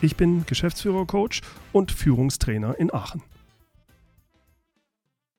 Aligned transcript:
Ich 0.00 0.16
bin 0.16 0.46
Geschäftsführer-Coach 0.46 1.40
und 1.72 1.90
Führungstrainer 1.90 2.78
in 2.78 2.94
Aachen. 2.94 3.22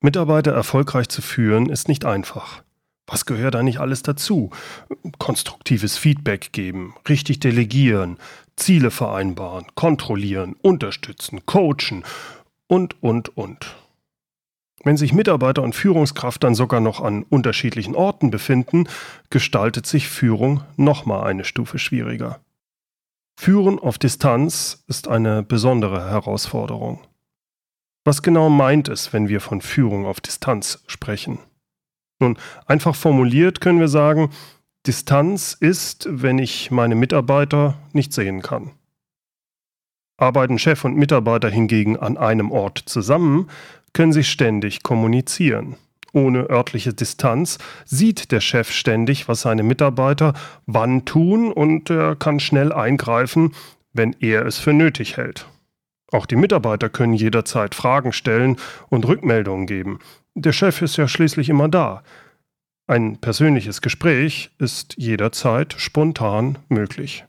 Mitarbeiter 0.02 0.52
erfolgreich 0.52 1.08
zu 1.08 1.22
führen 1.22 1.70
ist 1.70 1.88
nicht 1.88 2.04
einfach. 2.04 2.62
Was 3.08 3.26
gehört 3.26 3.56
da 3.56 3.64
nicht 3.64 3.80
alles 3.80 4.04
dazu? 4.04 4.52
Konstruktives 5.18 5.98
Feedback 5.98 6.52
geben, 6.52 6.94
richtig 7.08 7.40
delegieren, 7.40 8.18
Ziele 8.56 8.92
vereinbaren, 8.92 9.66
kontrollieren, 9.76 10.56
unterstützen, 10.62 11.46
coachen 11.46 12.04
und, 12.68 13.02
und, 13.02 13.36
und. 13.38 13.76
Wenn 14.84 14.98
sich 14.98 15.14
Mitarbeiter 15.14 15.64
und 15.64 15.74
Führungskraft 15.74 16.44
dann 16.44 16.56
sogar 16.56 16.82
noch 16.82 17.02
an 17.02 17.24
unterschiedlichen 17.24 17.96
Orten 17.96 18.30
befinden, 18.30 18.88
gestaltet 19.30 19.86
sich 19.86 20.08
Führung 20.08 20.64
nochmal 20.78 21.28
eine 21.28 21.46
Stufe 21.46 21.80
schwieriger. 21.80 22.40
Führen 23.42 23.80
auf 23.80 23.98
Distanz 23.98 24.84
ist 24.88 25.08
eine 25.08 25.44
besondere 25.44 26.10
Herausforderung. 26.10 27.00
Was 28.04 28.22
genau 28.22 28.50
meint 28.50 28.90
es, 28.90 29.14
wenn 29.14 29.30
wir 29.30 29.40
von 29.40 29.62
Führung 29.62 30.06
auf 30.06 30.20
Distanz 30.20 30.84
sprechen? 30.88 31.40
Nun, 32.20 32.38
einfach 32.66 32.96
formuliert 32.96 33.62
können 33.62 33.80
wir 33.80 33.88
sagen, 33.88 34.30
Distanz 34.86 35.56
ist, 35.58 36.06
wenn 36.12 36.38
ich 36.38 36.70
meine 36.70 36.96
Mitarbeiter 36.96 37.78
nicht 37.94 38.12
sehen 38.12 38.42
kann. 38.42 38.72
Arbeiten 40.18 40.60
Chef 40.60 40.84
und 40.84 40.98
Mitarbeiter 40.98 41.50
hingegen 41.50 41.96
an 41.96 42.18
einem 42.18 42.52
Ort 42.52 42.80
zusammen, 42.88 43.50
können 43.94 44.12
sie 44.12 44.26
ständig 44.26 44.84
kommunizieren. 44.84 45.78
Ohne 46.14 46.50
örtliche 46.50 46.94
Distanz 46.94 47.58
sieht 47.86 48.32
der 48.32 48.42
Chef 48.42 48.72
ständig, 48.72 49.28
was 49.28 49.42
seine 49.42 49.64
Mitarbeiter 49.64 50.34
wann 50.66 51.06
tun 51.06 51.52
und 51.52 51.90
er 51.90 52.16
kann 52.16 52.40
schnell 52.40 52.74
eingreifen, 52.74 53.54
wenn 53.94 54.16
er 54.20 54.46
es 54.46 54.58
für 54.58 54.74
nötig 54.74 55.18
hält. 55.18 55.46
Auch 56.12 56.26
die 56.26 56.36
Mitarbeiter 56.36 56.90
können 56.90 57.14
jederzeit 57.14 57.76
Fragen 57.76 58.14
stellen 58.14 58.58
und 58.90 59.08
Rückmeldungen 59.08 59.68
geben. 59.68 60.00
Der 60.34 60.54
Chef 60.54 60.82
ist 60.82 60.98
ja 60.98 61.08
schließlich 61.08 61.50
immer 61.50 61.70
da. 61.70 62.04
Ein 62.88 63.18
persönliches 63.18 63.82
Gespräch 63.82 64.50
ist 64.58 64.96
jederzeit 64.98 65.76
spontan 65.78 66.58
möglich. 66.70 67.26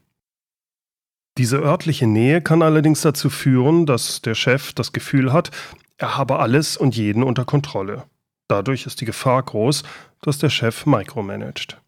Diese 1.36 1.58
örtliche 1.58 2.06
Nähe 2.06 2.40
kann 2.40 2.62
allerdings 2.62 3.02
dazu 3.02 3.28
führen, 3.30 3.84
dass 3.84 4.22
der 4.22 4.34
Chef 4.34 4.72
das 4.72 4.92
Gefühl 4.92 5.32
hat, 5.32 5.50
er 5.98 6.16
habe 6.16 6.38
alles 6.38 6.78
und 6.78 6.96
jeden 6.96 7.22
unter 7.22 7.44
Kontrolle. 7.44 8.04
Dadurch 8.50 8.84
ist 8.86 9.00
die 9.00 9.04
Gefahr 9.04 9.42
groß, 9.44 9.84
dass 10.22 10.38
der 10.38 10.50
Chef 10.50 10.84
micromanagt. 10.84 11.80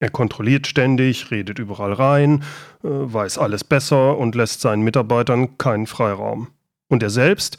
Er 0.00 0.10
kontrolliert 0.10 0.66
ständig, 0.66 1.30
redet 1.30 1.60
überall 1.60 1.92
rein, 1.92 2.42
äh, 2.82 2.88
weiß 2.88 3.38
alles 3.38 3.62
besser 3.62 4.18
und 4.18 4.34
lässt 4.34 4.60
seinen 4.60 4.82
Mitarbeitern 4.82 5.56
keinen 5.56 5.86
Freiraum. 5.86 6.48
Und 6.88 7.04
er 7.04 7.10
selbst, 7.10 7.58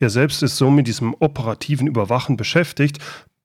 er 0.00 0.10
selbst 0.10 0.42
ist 0.42 0.56
so 0.56 0.68
mit 0.68 0.88
diesem 0.88 1.14
operativen 1.20 1.86
Überwachen 1.86 2.36
beschäftigt, 2.36 2.98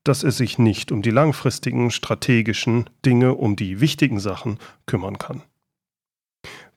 dass 0.04 0.24
er 0.24 0.32
sich 0.32 0.58
nicht 0.58 0.92
um 0.92 1.04
die 1.04 1.12
langfristigen 1.12 1.92
strategischen 1.92 2.90
Dinge, 3.06 3.36
um 3.36 3.58
die 3.58 3.80
wichtigen 3.80 4.20
Sachen 4.20 4.58
kümmern 4.88 5.20
kann. 5.20 5.44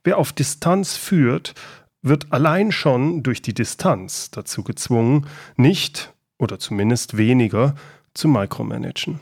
Wer 0.04 0.18
auf 0.18 0.32
Distanz 0.32 0.96
führt, 0.96 1.54
wird 2.02 2.32
allein 2.32 2.72
schon 2.72 3.22
durch 3.22 3.40
die 3.40 3.54
Distanz 3.54 4.30
dazu 4.30 4.64
gezwungen, 4.64 5.26
nicht 5.56 6.12
oder 6.40 6.58
zumindest 6.58 7.16
weniger 7.16 7.74
zu 8.14 8.28
micromanagen. 8.28 9.20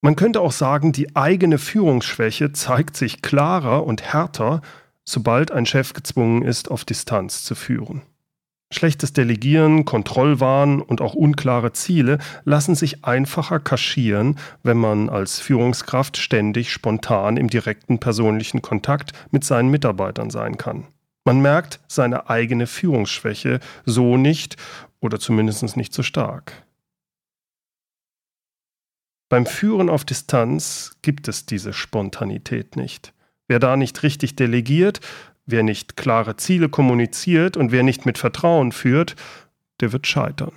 Man 0.00 0.14
könnte 0.14 0.40
auch 0.40 0.52
sagen, 0.52 0.92
die 0.92 1.16
eigene 1.16 1.58
Führungsschwäche 1.58 2.52
zeigt 2.52 2.96
sich 2.96 3.20
klarer 3.20 3.84
und 3.84 4.02
härter, 4.02 4.60
sobald 5.04 5.50
ein 5.50 5.66
Chef 5.66 5.92
gezwungen 5.92 6.42
ist, 6.42 6.70
auf 6.70 6.84
Distanz 6.84 7.42
zu 7.42 7.56
führen. 7.56 8.02
Schlechtes 8.70 9.14
Delegieren, 9.14 9.86
Kontrollwahn 9.86 10.82
und 10.82 11.00
auch 11.00 11.14
unklare 11.14 11.72
Ziele 11.72 12.18
lassen 12.44 12.74
sich 12.74 13.04
einfacher 13.04 13.60
kaschieren, 13.60 14.38
wenn 14.62 14.76
man 14.76 15.08
als 15.08 15.40
Führungskraft 15.40 16.18
ständig 16.18 16.70
spontan 16.70 17.38
im 17.38 17.48
direkten 17.48 17.98
persönlichen 17.98 18.60
Kontakt 18.60 19.12
mit 19.30 19.42
seinen 19.42 19.70
Mitarbeitern 19.70 20.28
sein 20.28 20.58
kann. 20.58 20.86
Man 21.24 21.40
merkt 21.40 21.80
seine 21.88 22.28
eigene 22.28 22.66
Führungsschwäche 22.66 23.60
so 23.86 24.18
nicht 24.18 24.56
oder 25.00 25.18
zumindest 25.18 25.76
nicht 25.76 25.92
so 25.92 26.02
stark. 26.02 26.64
Beim 29.28 29.46
Führen 29.46 29.90
auf 29.90 30.04
Distanz 30.04 30.96
gibt 31.02 31.28
es 31.28 31.44
diese 31.44 31.72
Spontanität 31.72 32.76
nicht. 32.76 33.12
Wer 33.46 33.58
da 33.58 33.76
nicht 33.76 34.02
richtig 34.02 34.36
delegiert, 34.36 35.00
Wer 35.50 35.62
nicht 35.62 35.96
klare 35.96 36.36
Ziele 36.36 36.68
kommuniziert 36.68 37.56
und 37.56 37.72
wer 37.72 37.82
nicht 37.82 38.04
mit 38.04 38.18
Vertrauen 38.18 38.70
führt, 38.70 39.16
der 39.80 39.94
wird 39.94 40.06
scheitern. 40.06 40.52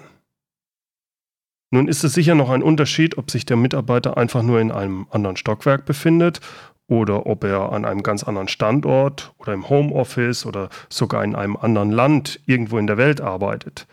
Nun 1.74 1.88
ist 1.88 2.04
es 2.04 2.14
sicher 2.14 2.36
noch 2.36 2.50
ein 2.50 2.62
Unterschied, 2.62 3.18
ob 3.18 3.32
sich 3.32 3.46
der 3.46 3.56
Mitarbeiter 3.56 4.18
einfach 4.18 4.44
nur 4.44 4.60
in 4.60 4.70
einem 4.70 5.08
anderen 5.10 5.38
Stockwerk 5.38 5.86
befindet 5.86 6.42
oder 6.88 7.26
ob 7.26 7.46
er 7.46 7.72
an 7.72 7.86
einem 7.86 8.04
ganz 8.04 8.26
anderen 8.26 8.50
Standort 8.50 9.34
oder 9.38 9.54
im 9.54 9.70
Homeoffice 9.70 10.46
oder 10.46 10.68
sogar 10.90 11.24
in 11.24 11.36
einem 11.36 11.56
anderen 11.56 11.92
Land 11.92 12.42
irgendwo 12.46 12.78
in 12.78 12.88
der 12.88 12.98
Welt 12.98 13.22
arbeitet. 13.22 13.88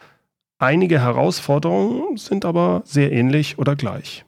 Einige 0.59 1.01
Herausforderungen 1.01 2.17
sind 2.17 2.45
aber 2.45 2.83
sehr 2.85 3.13
ähnlich 3.13 3.59
oder 3.59 3.77
gleich. 3.77 4.25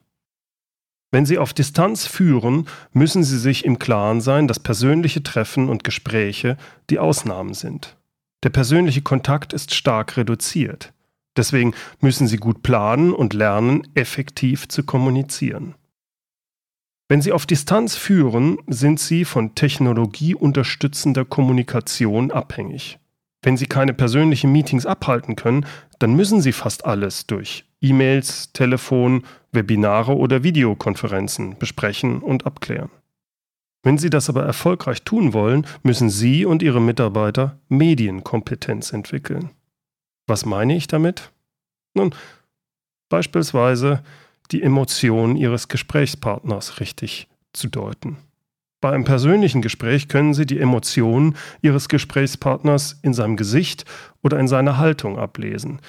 Wenn 1.11 1.27
Sie 1.27 1.39
auf 1.39 1.53
Distanz 1.53 2.07
führen, 2.07 2.69
müssen 2.93 3.25
Sie 3.25 3.39
sich 3.39 3.65
im 3.65 3.81
Klaren 3.81 4.21
sein, 4.21 4.47
dass 4.47 4.61
persönliche 4.61 5.25
Treffen 5.25 5.69
und 5.69 5.83
Gespräche 5.83 6.57
die 6.89 7.01
Ausnahmen 7.01 7.53
sind. 7.53 7.97
Der 8.45 8.51
persönliche 8.51 9.03
Kontakt 9.03 9.53
ist 9.53 9.75
stark 9.75 10.17
reduziert. 10.17 10.93
Deswegen 11.37 11.75
müssen 11.99 12.29
Sie 12.29 12.37
gut 12.37 12.63
planen 12.63 13.13
und 13.13 13.35
lernen, 13.35 13.89
effektiv 13.95 14.69
zu 14.69 14.85
kommunizieren. 14.85 15.75
Wenn 17.09 17.23
Sie 17.23 17.33
auf 17.33 17.45
Distanz 17.45 17.97
führen, 17.97 18.59
sind 18.69 19.01
Sie 19.01 19.25
von 19.25 19.57
technologieunterstützender 19.57 21.25
Kommunikation 21.25 22.31
abhängig. 22.31 23.00
Wenn 23.43 23.57
Sie 23.57 23.67
keine 23.67 23.95
persönlichen 23.95 24.53
Meetings 24.53 24.87
abhalten 24.87 25.37
können, 25.37 25.67
dann 25.99 26.15
müssen 26.15 26.41
Sie 26.43 26.53
fast 26.53 26.85
alles 26.85 27.27
durch 27.27 27.65
E-Mails, 27.81 28.53
Telefon, 28.53 29.25
Webinare 29.53 30.15
oder 30.15 30.43
Videokonferenzen 30.43 31.59
besprechen 31.59 32.21
und 32.21 32.47
abklären. 32.47 32.91
Wenn 33.83 33.97
Sie 33.97 34.11
das 34.11 34.29
aber 34.29 34.45
erfolgreich 34.45 35.03
tun 35.03 35.33
wollen, 35.33 35.67
müssen 35.83 36.11
Sie 36.11 36.45
und 36.45 36.63
Ihre 36.63 36.83
Mitarbeiter 36.83 37.59
Medienkompetenz 37.69 38.93
entwickeln. 38.93 39.51
Was 40.27 40.45
meine 40.45 40.77
ich 40.77 40.87
damit? 40.87 41.33
Nun, 41.95 42.15
beispielsweise 43.09 44.03
die 44.51 44.63
Emotionen 44.63 45.37
Ihres 45.37 45.69
Gesprächspartners 45.69 46.81
richtig 46.81 47.29
zu 47.55 47.69
deuten. 47.69 48.19
Bei 48.81 48.93
einem 48.93 49.05
persönlichen 49.05 49.61
Gespräch 49.61 50.09
können 50.09 50.33
Sie 50.33 50.47
die 50.47 50.59
Emotionen 50.59 51.37
Ihres 51.61 51.89
Gesprächspartners 51.89 52.99
in 53.03 53.13
seinem 53.13 53.37
Gesicht 53.37 53.85
oder 54.23 54.39
in 54.39 54.49
seiner 54.49 54.79
Haltung 54.79 55.19
ablesen. 55.19 55.81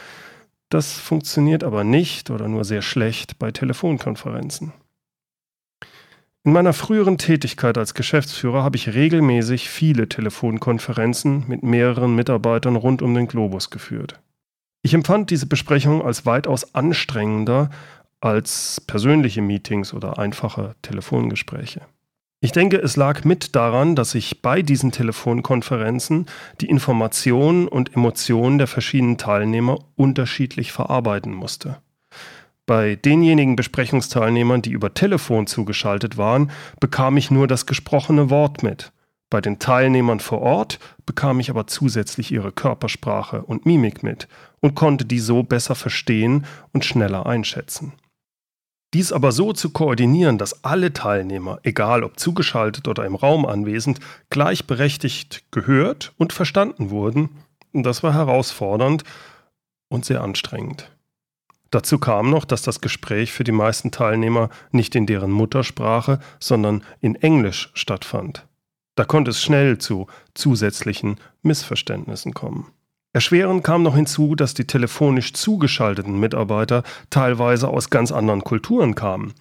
Das 0.70 0.94
funktioniert 0.94 1.64
aber 1.64 1.84
nicht 1.84 2.30
oder 2.30 2.48
nur 2.48 2.66
sehr 2.66 2.82
schlecht 2.82 3.40
bei 3.40 3.52
Telefonkonferenzen. 3.52 4.74
In 6.44 6.54
meiner 6.54 6.74
früheren 6.74 7.18
Tätigkeit 7.18 7.78
als 7.78 7.94
Geschäftsführer 7.94 8.64
habe 8.64 8.76
ich 8.76 8.94
regelmäßig 8.94 9.70
viele 9.70 10.10
Telefonkonferenzen 10.10 11.46
mit 11.48 11.62
mehreren 11.62 12.16
Mitarbeitern 12.16 12.76
rund 12.76 13.02
um 13.02 13.14
den 13.14 13.28
Globus 13.28 13.70
geführt. 13.70 14.20
Ich 14.82 14.94
empfand 14.96 15.30
diese 15.30 15.46
Besprechung 15.46 16.04
als 16.04 16.26
weitaus 16.26 16.74
anstrengender 16.74 17.70
als 18.22 18.82
persönliche 18.88 19.42
Meetings 19.42 19.94
oder 19.94 20.18
einfache 20.18 20.76
Telefongespräche. 20.82 21.82
Ich 22.44 22.52
denke, 22.52 22.78
es 22.78 22.96
lag 22.96 23.24
mit 23.24 23.56
daran, 23.56 23.96
dass 23.96 24.16
ich 24.16 24.42
bei 24.42 24.64
diesen 24.64 24.92
Telefonkonferenzen 24.92 26.26
die 26.60 26.66
Informationen 26.66 27.68
und 27.68 27.94
Emotionen 27.96 28.58
der 28.58 28.66
verschiedenen 28.66 29.20
Teilnehmer 29.20 29.78
unterschiedlich 29.96 30.72
verarbeiten 30.72 31.36
musste. 31.36 31.78
Bei 32.66 32.96
denjenigen 32.96 33.56
Besprechungsteilnehmern, 33.56 34.64
die 34.64 34.72
über 34.72 34.96
Telefon 34.96 35.46
zugeschaltet 35.46 36.18
waren, 36.18 36.50
bekam 36.80 37.16
ich 37.16 37.30
nur 37.30 37.46
das 37.46 37.68
gesprochene 37.68 38.32
Wort 38.32 38.64
mit. 38.64 38.92
Bei 39.30 39.40
den 39.40 39.60
Teilnehmern 39.60 40.20
vor 40.20 40.42
Ort 40.42 40.80
bekam 41.06 41.40
ich 41.40 41.52
aber 41.52 41.68
zusätzlich 41.68 42.32
ihre 42.32 42.52
Körpersprache 42.52 43.44
und 43.44 43.68
Mimik 43.68 44.02
mit 44.02 44.28
und 44.62 44.74
konnte 44.74 45.06
die 45.06 45.20
so 45.20 45.44
besser 45.44 45.76
verstehen 45.76 46.46
und 46.74 46.86
schneller 46.86 47.28
einschätzen. 47.28 47.94
Dies 48.94 49.14
aber 49.14 49.32
so 49.32 49.54
zu 49.54 49.70
koordinieren, 49.70 50.38
dass 50.38 50.66
alle 50.66 50.92
Teilnehmer, 50.92 51.60
egal 51.64 52.04
ob 52.04 52.20
zugeschaltet 52.20 52.88
oder 52.90 53.06
im 53.06 53.16
Raum 53.16 53.46
anwesend, 53.46 54.00
gleichberechtigt 54.30 55.46
gehört 55.52 56.14
und 56.18 56.34
verstanden 56.34 56.90
wurden, 56.90 57.30
das 57.72 58.04
war 58.04 58.14
herausfordernd 58.14 59.04
und 59.88 60.04
sehr 60.04 60.22
anstrengend. 60.22 60.92
Dazu 61.70 62.00
kam 62.00 62.30
noch, 62.30 62.44
dass 62.44 62.64
das 62.64 62.82
Gespräch 62.82 63.32
für 63.32 63.46
die 63.46 63.54
meisten 63.54 63.92
Teilnehmer 63.92 64.50
nicht 64.72 64.94
in 64.94 65.06
deren 65.06 65.32
Muttersprache, 65.32 66.20
sondern 66.38 66.84
in 67.00 67.16
Englisch 67.16 67.72
stattfand. 67.74 68.46
Da 68.96 69.06
konnte 69.06 69.32
es 69.32 69.42
schnell 69.42 69.78
zu 69.78 70.08
zusätzlichen 70.34 71.16
Missverständnissen 71.44 72.34
kommen. 72.34 72.74
Erschwerend 73.14 73.64
kam 73.64 73.84
noch 73.84 73.96
hinzu, 73.96 74.36
dass 74.36 74.54
die 74.54 74.66
telefonisch 74.66 75.34
zugeschalteten 75.34 76.18
Mitarbeiter 76.18 76.84
teilweise 77.10 77.68
aus 77.68 77.90
ganz 77.90 78.12
anderen 78.12 78.44
Kulturen 78.44 78.96
kamen. 78.96 79.34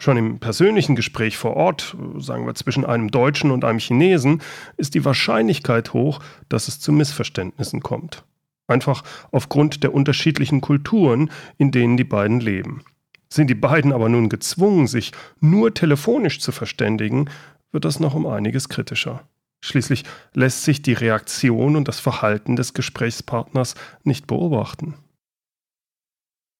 Schon 0.00 0.16
im 0.16 0.40
persönlichen 0.40 0.96
Gespräch 0.96 1.36
vor 1.36 1.54
Ort, 1.54 1.96
sagen 2.18 2.46
wir 2.46 2.56
zwischen 2.56 2.84
einem 2.84 3.12
Deutschen 3.12 3.52
und 3.52 3.64
einem 3.64 3.78
Chinesen, 3.78 4.42
ist 4.76 4.94
die 4.94 5.04
Wahrscheinlichkeit 5.04 5.92
hoch, 5.92 6.18
dass 6.48 6.66
es 6.66 6.80
zu 6.80 6.90
Missverständnissen 6.90 7.80
kommt. 7.80 8.24
Einfach 8.66 9.04
aufgrund 9.30 9.84
der 9.84 9.94
unterschiedlichen 9.94 10.60
Kulturen, 10.60 11.30
in 11.58 11.70
denen 11.70 11.96
die 11.96 12.04
beiden 12.04 12.40
leben. 12.40 12.82
Sind 13.28 13.48
die 13.48 13.54
beiden 13.54 13.92
aber 13.92 14.08
nun 14.08 14.28
gezwungen, 14.28 14.88
sich 14.88 15.12
nur 15.40 15.72
telefonisch 15.72 16.40
zu 16.40 16.50
verständigen, 16.50 17.30
wird 17.70 17.84
das 17.84 18.00
noch 18.00 18.14
um 18.14 18.26
einiges 18.26 18.68
kritischer. 18.68 19.22
Schließlich 19.64 20.04
lässt 20.34 20.64
sich 20.64 20.82
die 20.82 20.92
Reaktion 20.92 21.76
und 21.76 21.88
das 21.88 22.00
Verhalten 22.00 22.56
des 22.56 22.74
Gesprächspartners 22.74 23.74
nicht 24.02 24.26
beobachten. 24.26 24.94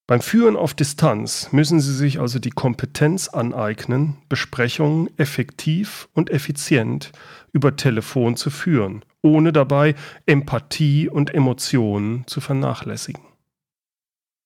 Beim 0.06 0.20
Führen 0.20 0.56
auf 0.56 0.74
Distanz 0.74 1.52
müssen 1.52 1.80
Sie 1.80 1.94
sich 1.94 2.20
also 2.20 2.38
die 2.38 2.50
Kompetenz 2.50 3.28
aneignen, 3.28 4.18
Besprechungen 4.28 5.10
effektiv 5.18 6.08
und 6.12 6.30
effizient 6.30 7.12
über 7.52 7.76
Telefon 7.76 8.36
zu 8.36 8.50
führen, 8.50 9.04
ohne 9.22 9.52
dabei 9.52 9.94
Empathie 10.26 11.08
und 11.08 11.34
Emotionen 11.34 12.26
zu 12.26 12.40
vernachlässigen. 12.40 13.22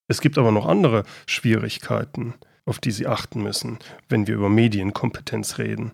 Es 0.09 0.21
gibt 0.21 0.39
aber 0.39 0.53
noch 0.53 0.67
andere 0.67 1.05
Schwierigkeiten, 1.27 2.35
auf 2.65 2.79
die 2.79 2.91
Sie 2.91 3.07
achten 3.07 3.43
müssen, 3.43 3.79
wenn 4.09 4.27
wir 4.27 4.35
über 4.35 4.49
Medienkompetenz 4.49 5.59
reden 5.59 5.93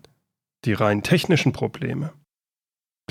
die 0.65 0.73
rein 0.73 1.03
technischen 1.03 1.51
Probleme. 1.51 2.13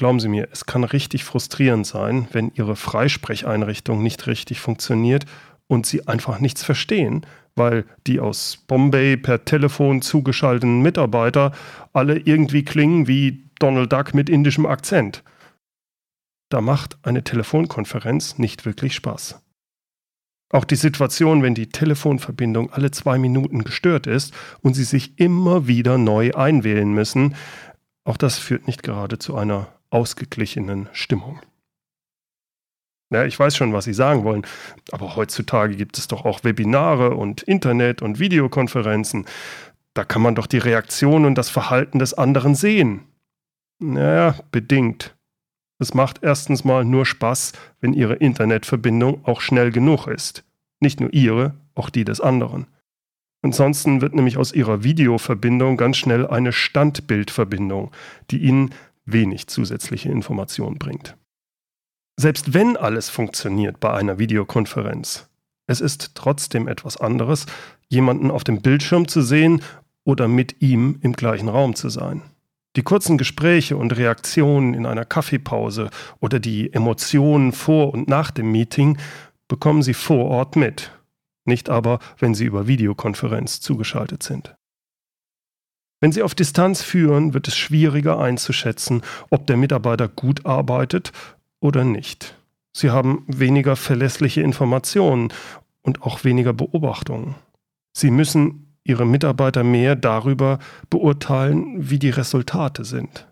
Glauben 0.02 0.18
Sie 0.18 0.26
mir, 0.26 0.48
es 0.50 0.66
kann 0.66 0.82
richtig 0.82 1.22
frustrierend 1.22 1.86
sein, 1.86 2.26
wenn 2.32 2.50
Ihre 2.56 2.74
Freisprecheinrichtung 2.74 4.02
nicht 4.02 4.26
richtig 4.26 4.58
funktioniert 4.58 5.26
und 5.68 5.86
Sie 5.86 6.08
einfach 6.08 6.40
nichts 6.40 6.64
verstehen, 6.64 7.24
weil 7.54 7.84
die 8.08 8.18
aus 8.18 8.64
Bombay 8.66 9.16
per 9.16 9.44
Telefon 9.44 10.02
zugeschalteten 10.02 10.82
Mitarbeiter 10.82 11.52
alle 11.92 12.18
irgendwie 12.18 12.64
klingen 12.64 13.06
wie 13.06 13.48
Donald 13.60 13.92
Duck 13.92 14.12
mit 14.12 14.28
indischem 14.28 14.66
Akzent. 14.66 15.22
Da 16.48 16.60
macht 16.60 16.98
eine 17.04 17.22
Telefonkonferenz 17.22 18.38
nicht 18.38 18.66
wirklich 18.66 18.96
Spaß. 18.96 19.40
Auch 20.50 20.64
die 20.64 20.74
Situation, 20.74 21.44
wenn 21.44 21.54
die 21.54 21.68
Telefonverbindung 21.68 22.72
alle 22.72 22.90
zwei 22.90 23.18
Minuten 23.20 23.62
gestört 23.62 24.08
ist 24.08 24.34
und 24.62 24.74
Sie 24.74 24.82
sich 24.82 25.20
immer 25.20 25.68
wieder 25.68 25.96
neu 25.96 26.32
einwählen 26.32 26.92
müssen, 26.92 27.36
auch 28.02 28.16
das 28.16 28.40
führt 28.40 28.66
nicht 28.66 28.82
gerade 28.82 29.20
zu 29.20 29.36
einer 29.36 29.68
ausgeglichenen 29.92 30.88
Stimmung. 30.92 31.40
Ja, 33.12 33.26
ich 33.26 33.38
weiß 33.38 33.54
schon, 33.56 33.74
was 33.74 33.84
Sie 33.84 33.92
sagen 33.92 34.24
wollen, 34.24 34.46
aber 34.90 35.16
heutzutage 35.16 35.76
gibt 35.76 35.98
es 35.98 36.08
doch 36.08 36.24
auch 36.24 36.44
Webinare 36.44 37.14
und 37.14 37.42
Internet 37.42 38.00
und 38.00 38.18
Videokonferenzen. 38.18 39.26
Da 39.92 40.04
kann 40.04 40.22
man 40.22 40.34
doch 40.34 40.46
die 40.46 40.58
Reaktion 40.58 41.26
und 41.26 41.36
das 41.36 41.50
Verhalten 41.50 41.98
des 41.98 42.14
anderen 42.14 42.54
sehen. 42.54 43.02
Naja, 43.78 44.36
bedingt. 44.50 45.14
Es 45.78 45.92
macht 45.92 46.22
erstens 46.22 46.64
mal 46.64 46.84
nur 46.84 47.04
Spaß, 47.04 47.52
wenn 47.80 47.92
Ihre 47.92 48.14
Internetverbindung 48.14 49.24
auch 49.26 49.40
schnell 49.42 49.72
genug 49.72 50.06
ist. 50.06 50.44
Nicht 50.80 51.00
nur 51.00 51.12
Ihre, 51.12 51.54
auch 51.74 51.90
die 51.90 52.04
des 52.04 52.20
anderen. 52.20 52.66
Ansonsten 53.42 54.00
wird 54.00 54.14
nämlich 54.14 54.38
aus 54.38 54.52
Ihrer 54.52 54.84
Videoverbindung 54.84 55.76
ganz 55.76 55.96
schnell 55.96 56.26
eine 56.26 56.52
Standbildverbindung, 56.52 57.90
die 58.30 58.38
Ihnen 58.38 58.72
wenig 59.04 59.46
zusätzliche 59.46 60.10
Informationen 60.10 60.78
bringt. 60.78 61.16
Selbst 62.16 62.54
wenn 62.54 62.76
alles 62.76 63.08
funktioniert 63.08 63.80
bei 63.80 63.92
einer 63.92 64.18
Videokonferenz, 64.18 65.28
es 65.66 65.80
ist 65.80 66.14
trotzdem 66.14 66.68
etwas 66.68 66.96
anderes, 66.96 67.46
jemanden 67.88 68.30
auf 68.30 68.44
dem 68.44 68.60
Bildschirm 68.60 69.08
zu 69.08 69.22
sehen 69.22 69.62
oder 70.04 70.28
mit 70.28 70.60
ihm 70.60 70.98
im 71.00 71.12
gleichen 71.14 71.48
Raum 71.48 71.74
zu 71.74 71.88
sein. 71.88 72.22
Die 72.76 72.82
kurzen 72.82 73.18
Gespräche 73.18 73.76
und 73.76 73.96
Reaktionen 73.96 74.74
in 74.74 74.86
einer 74.86 75.04
Kaffeepause 75.04 75.90
oder 76.20 76.40
die 76.40 76.72
Emotionen 76.72 77.52
vor 77.52 77.92
und 77.92 78.08
nach 78.08 78.30
dem 78.30 78.50
Meeting 78.50 78.98
bekommen 79.46 79.82
Sie 79.82 79.94
vor 79.94 80.26
Ort 80.26 80.56
mit, 80.56 80.90
nicht 81.44 81.68
aber, 81.68 81.98
wenn 82.18 82.34
Sie 82.34 82.44
über 82.44 82.66
Videokonferenz 82.66 83.60
zugeschaltet 83.60 84.22
sind. 84.22 84.54
Wenn 86.02 86.10
Sie 86.10 86.24
auf 86.24 86.34
Distanz 86.34 86.82
führen, 86.82 87.32
wird 87.32 87.46
es 87.46 87.56
schwieriger 87.56 88.18
einzuschätzen, 88.18 89.02
ob 89.30 89.46
der 89.46 89.56
Mitarbeiter 89.56 90.08
gut 90.08 90.44
arbeitet 90.44 91.12
oder 91.60 91.84
nicht. 91.84 92.36
Sie 92.72 92.90
haben 92.90 93.24
weniger 93.28 93.76
verlässliche 93.76 94.40
Informationen 94.40 95.32
und 95.82 96.02
auch 96.02 96.24
weniger 96.24 96.52
Beobachtungen. 96.52 97.36
Sie 97.92 98.10
müssen 98.10 98.74
ihre 98.82 99.06
Mitarbeiter 99.06 99.62
mehr 99.62 99.94
darüber 99.94 100.58
beurteilen, 100.90 101.88
wie 101.88 102.00
die 102.00 102.10
Resultate 102.10 102.84
sind. 102.84 103.28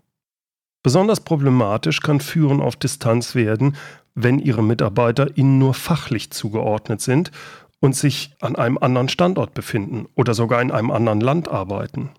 Besonders 0.85 1.23
problematisch 1.23 2.01
kann 2.01 2.21
Führen 2.21 2.61
auf 2.61 2.77
Distanz 2.77 3.35
werden, 3.35 3.77
wenn 4.15 4.39
ihre 4.39 4.63
Mitarbeiter 4.63 5.37
ihnen 5.37 5.59
nur 5.59 5.75
fachlich 5.75 6.31
zugeordnet 6.31 7.01
sind 7.01 7.33
und 7.81 7.97
sich 7.97 8.37
an 8.41 8.55
einem 8.55 8.79
anderen 8.79 9.09
Standort 9.09 9.55
befinden 9.55 10.07
oder 10.15 10.35
sogar 10.35 10.63
in 10.63 10.71
einem 10.71 10.93
anderen 10.93 11.21
Land 11.21 11.49
arbeiten. 11.49 12.11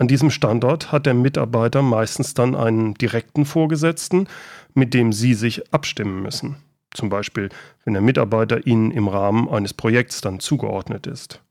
An 0.00 0.08
diesem 0.08 0.30
Standort 0.30 0.92
hat 0.92 1.04
der 1.04 1.12
Mitarbeiter 1.12 1.82
meistens 1.82 2.32
dann 2.32 2.54
einen 2.56 2.94
direkten 2.94 3.44
Vorgesetzten, 3.44 4.28
mit 4.72 4.94
dem 4.94 5.12
Sie 5.12 5.34
sich 5.34 5.74
abstimmen 5.74 6.22
müssen. 6.22 6.56
Zum 6.90 7.10
Beispiel, 7.10 7.50
wenn 7.84 7.92
der 7.92 8.02
Mitarbeiter 8.02 8.66
Ihnen 8.66 8.92
im 8.92 9.08
Rahmen 9.08 9.46
eines 9.50 9.74
Projekts 9.74 10.22
dann 10.22 10.40
zugeordnet 10.40 11.06
ist. 11.06 11.42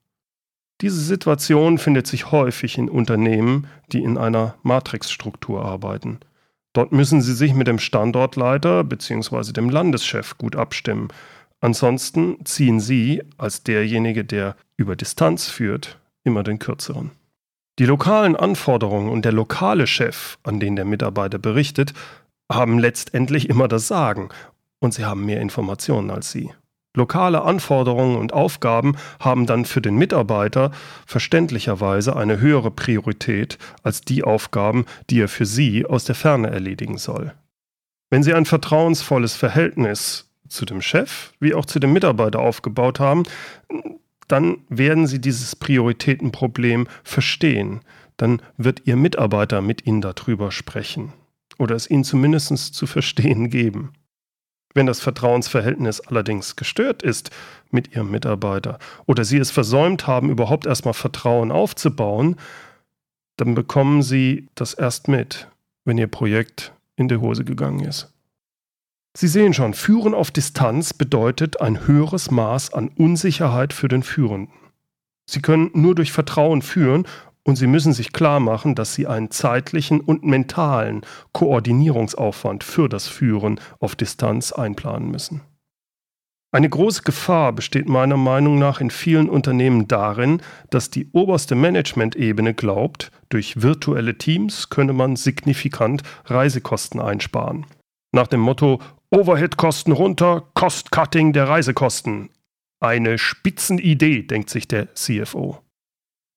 Diese 0.82 1.00
Situation 1.00 1.78
findet 1.78 2.08
sich 2.08 2.32
häufig 2.32 2.80
in 2.80 2.90
Unternehmen, 2.90 3.68
die 3.92 4.02
in 4.02 4.18
einer 4.18 4.56
Matrixstruktur 4.64 5.64
arbeiten. 5.64 6.20
Dort 6.74 6.92
müssen 6.92 7.22
Sie 7.22 7.36
sich 7.36 7.54
mit 7.54 7.68
dem 7.68 7.78
Standortleiter 7.78 8.84
bzw. 8.84 9.54
dem 9.54 9.70
Landeschef 9.70 10.40
gut 10.40 10.56
abstimmen. 10.56 11.10
Ansonsten 11.62 12.44
ziehen 12.46 12.80
Sie 12.80 13.22
als 13.38 13.62
derjenige, 13.62 14.26
der 14.26 14.56
über 14.76 14.96
Distanz 14.96 15.50
führt, 15.50 16.00
immer 16.24 16.42
den 16.42 16.58
kürzeren. 16.58 17.12
Die 17.80 17.86
lokalen 17.86 18.36
Anforderungen 18.36 19.08
und 19.08 19.24
der 19.24 19.32
lokale 19.32 19.88
Chef, 19.88 20.38
an 20.44 20.60
den 20.60 20.76
der 20.76 20.84
Mitarbeiter 20.84 21.40
berichtet, 21.40 21.94
haben 22.52 22.78
letztendlich 22.78 23.48
immer 23.48 23.70
das 23.70 23.88
Sagen 23.88 24.30
und 24.80 24.94
sie 24.94 25.06
haben 25.06 25.26
mehr 25.26 25.40
Informationen 25.40 26.12
als 26.12 26.30
Sie. 26.32 26.52
Lokale 26.94 27.44
Anforderungen 27.44 28.18
und 28.18 28.34
Aufgaben 28.34 28.98
haben 29.22 29.46
dann 29.46 29.64
für 29.64 29.80
den 29.80 29.96
Mitarbeiter 29.96 30.72
verständlicherweise 31.06 32.18
eine 32.18 32.42
höhere 32.42 32.72
Priorität 32.72 33.58
als 33.82 34.02
die 34.02 34.26
Aufgaben, 34.26 34.86
die 35.10 35.22
er 35.22 35.30
für 35.30 35.46
Sie 35.46 35.86
aus 35.86 36.04
der 36.04 36.16
Ferne 36.16 36.50
erledigen 36.50 36.98
soll. 36.98 37.34
Wenn 38.10 38.24
Sie 38.24 38.34
ein 38.34 38.46
vertrauensvolles 38.46 39.36
Verhältnis 39.36 40.30
zu 40.50 40.66
dem 40.66 40.82
Chef 40.82 41.32
wie 41.40 41.54
auch 41.54 41.66
zu 41.66 41.80
dem 41.80 41.94
Mitarbeiter 41.94 42.40
aufgebaut 42.40 43.00
haben, 43.00 43.24
dann 44.30 44.60
werden 44.70 45.08
Sie 45.08 45.20
dieses 45.20 45.56
Prioritätenproblem 45.56 46.88
verstehen. 47.04 47.82
Dann 48.16 48.42
wird 48.58 48.84
Ihr 48.86 48.96
Mitarbeiter 48.96 49.62
mit 49.62 49.86
Ihnen 49.86 50.02
darüber 50.02 50.52
sprechen 50.52 51.14
oder 51.58 51.76
es 51.76 51.90
Ihnen 51.90 52.04
zumindest 52.04 52.56
zu 52.74 52.88
verstehen 52.88 53.50
geben. 53.50 53.92
Wenn 54.76 54.86
das 54.86 55.00
Vertrauensverhältnis 55.00 56.00
allerdings 56.00 56.56
gestört 56.56 57.02
ist 57.02 57.32
mit 57.72 57.96
Ihrem 57.96 58.12
Mitarbeiter 58.12 58.78
oder 59.08 59.26
Sie 59.26 59.38
es 59.38 59.50
versäumt 59.50 60.06
haben, 60.06 60.30
überhaupt 60.30 60.68
erstmal 60.68 60.94
Vertrauen 60.94 61.52
aufzubauen, 61.52 62.36
dann 63.38 63.56
bekommen 63.56 64.04
Sie 64.04 64.48
das 64.54 64.76
erst 64.76 65.08
mit, 65.08 65.48
wenn 65.86 65.98
Ihr 65.98 66.08
Projekt 66.08 66.72
in 66.98 67.08
die 67.08 67.18
Hose 67.18 67.44
gegangen 67.44 67.80
ist. 67.80 68.14
Sie 69.18 69.28
sehen 69.28 69.54
schon, 69.54 69.74
Führen 69.74 70.14
auf 70.14 70.32
Distanz 70.32 70.94
bedeutet 70.94 71.62
ein 71.62 71.88
höheres 71.88 72.32
Maß 72.32 72.74
an 72.74 72.90
Unsicherheit 72.90 73.74
für 73.74 73.88
den 73.88 74.04
Führenden. 74.04 74.54
Sie 75.30 75.42
können 75.42 75.72
nur 75.74 75.96
durch 75.96 76.12
Vertrauen 76.12 76.62
führen 76.62 77.06
Und 77.44 77.56
Sie 77.56 77.68
müssen 77.68 77.94
sich 77.94 78.14
klar 78.14 78.40
machen, 78.40 78.76
dass 78.76 78.94
Sie 78.94 79.08
einen 79.08 79.32
zeitlichen 79.32 80.02
und 80.02 80.24
mentalen 80.24 81.02
Koordinierungsaufwand 81.32 82.64
für 82.64 82.90
das 82.90 83.08
Führen 83.08 83.60
auf 83.80 83.96
Distanz 83.96 84.52
einplanen 84.52 85.10
müssen. 85.10 85.42
Eine 86.52 86.70
große 86.70 87.04
Gefahr 87.04 87.54
besteht 87.54 87.88
meiner 87.88 88.18
Meinung 88.18 88.58
nach 88.60 88.82
in 88.82 88.90
vielen 88.90 89.30
Unternehmen 89.30 89.88
darin, 89.88 90.42
dass 90.70 90.90
die 90.90 91.10
oberste 91.12 91.56
Management-Ebene 91.56 92.56
glaubt, 92.56 93.12
durch 93.30 93.62
virtuelle 93.62 94.18
Teams 94.18 94.70
könne 94.70 94.94
man 94.94 95.16
signifikant 95.16 96.04
Reisekosten 96.26 97.00
einsparen. 97.00 97.66
Nach 98.12 98.28
dem 98.28 98.42
Motto 98.42 98.80
Overhead-Kosten 99.12 99.92
runter, 99.92 100.44
Cost-Cutting 100.54 101.34
der 101.34 101.48
Reisekosten. 101.50 102.30
Eine 102.80 103.18
Spitzenidee, 103.18 104.22
denkt 104.22 104.52
sich 104.52 104.68
der 104.68 104.94
CFO. 104.94 105.60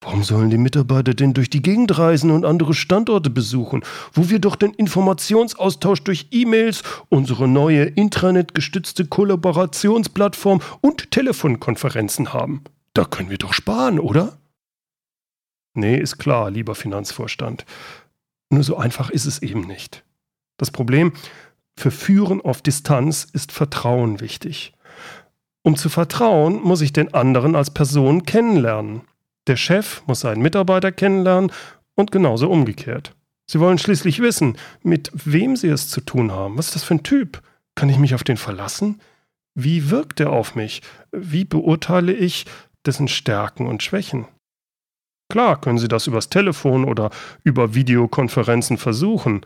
Warum 0.02 0.24
sollen 0.24 0.50
die 0.50 0.58
Mitarbeiter 0.58 1.14
denn 1.14 1.34
durch 1.34 1.50
die 1.50 1.62
Gegend 1.62 1.96
reisen 1.96 2.30
und 2.30 2.44
andere 2.44 2.74
Standorte 2.74 3.30
besuchen, 3.30 3.84
wo 4.12 4.30
wir 4.30 4.40
doch 4.40 4.56
den 4.56 4.72
Informationsaustausch 4.72 6.02
durch 6.02 6.28
E-Mails, 6.32 6.82
unsere 7.08 7.46
neue 7.46 7.84
intranet-gestützte 7.84 9.06
Kollaborationsplattform 9.06 10.60
und 10.80 11.10
Telefonkonferenzen 11.12 12.32
haben? 12.32 12.64
Da 12.94 13.04
können 13.04 13.30
wir 13.30 13.38
doch 13.38 13.52
sparen, 13.52 14.00
oder? 14.00 14.38
Nee, 15.74 15.98
ist 15.98 16.18
klar, 16.18 16.50
lieber 16.50 16.74
Finanzvorstand. 16.74 17.64
Nur 18.50 18.64
so 18.64 18.76
einfach 18.76 19.08
ist 19.10 19.26
es 19.26 19.40
eben 19.40 19.66
nicht. 19.66 20.04
Das 20.58 20.70
Problem, 20.70 21.12
für 21.76 21.90
Führen 21.90 22.40
auf 22.40 22.62
Distanz 22.62 23.26
ist 23.32 23.52
Vertrauen 23.52 24.20
wichtig. 24.20 24.72
Um 25.62 25.76
zu 25.76 25.88
vertrauen, 25.88 26.60
muss 26.62 26.80
ich 26.80 26.92
den 26.92 27.14
anderen 27.14 27.54
als 27.54 27.70
Person 27.70 28.24
kennenlernen. 28.24 29.02
Der 29.46 29.56
Chef 29.56 30.02
muss 30.06 30.20
seinen 30.20 30.42
Mitarbeiter 30.42 30.92
kennenlernen 30.92 31.52
und 31.94 32.10
genauso 32.10 32.50
umgekehrt. 32.50 33.14
Sie 33.46 33.60
wollen 33.60 33.78
schließlich 33.78 34.20
wissen, 34.20 34.56
mit 34.82 35.10
wem 35.12 35.56
sie 35.56 35.68
es 35.68 35.88
zu 35.88 36.00
tun 36.00 36.32
haben. 36.32 36.58
Was 36.58 36.68
ist 36.68 36.76
das 36.76 36.84
für 36.84 36.94
ein 36.94 37.02
Typ? 37.02 37.42
Kann 37.74 37.88
ich 37.88 37.98
mich 37.98 38.14
auf 38.14 38.24
den 38.24 38.36
verlassen? 38.36 39.00
Wie 39.54 39.90
wirkt 39.90 40.20
er 40.20 40.30
auf 40.30 40.54
mich? 40.54 40.82
Wie 41.10 41.44
beurteile 41.44 42.12
ich 42.12 42.46
dessen 42.86 43.08
Stärken 43.08 43.66
und 43.66 43.82
Schwächen? 43.82 44.26
Klar 45.28 45.60
können 45.60 45.78
Sie 45.78 45.88
das 45.88 46.06
übers 46.06 46.28
Telefon 46.28 46.84
oder 46.84 47.10
über 47.42 47.74
Videokonferenzen 47.74 48.76
versuchen, 48.76 49.42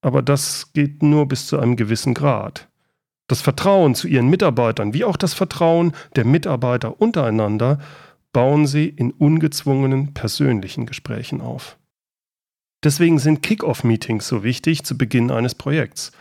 aber 0.00 0.22
das 0.22 0.72
geht 0.72 1.02
nur 1.02 1.26
bis 1.26 1.46
zu 1.46 1.58
einem 1.58 1.76
gewissen 1.76 2.14
Grad. 2.14 2.68
Das 3.28 3.40
Vertrauen 3.42 3.94
zu 3.94 4.08
Ihren 4.08 4.28
Mitarbeitern 4.28 4.94
wie 4.94 5.04
auch 5.04 5.16
das 5.16 5.34
Vertrauen 5.34 5.92
der 6.16 6.24
Mitarbeiter 6.24 7.00
untereinander 7.00 7.78
bauen 8.32 8.66
sie 8.66 8.88
in 8.88 9.10
ungezwungenen 9.10 10.14
persönlichen 10.14 10.86
Gesprächen 10.86 11.40
auf. 11.40 11.78
Deswegen 12.84 13.18
sind 13.18 13.42
Kick-off-Meetings 13.42 14.28
so 14.28 14.44
wichtig 14.44 14.84
zu 14.84 14.96
Beginn 14.96 15.30
eines 15.30 15.54
Projekts. 15.54 16.12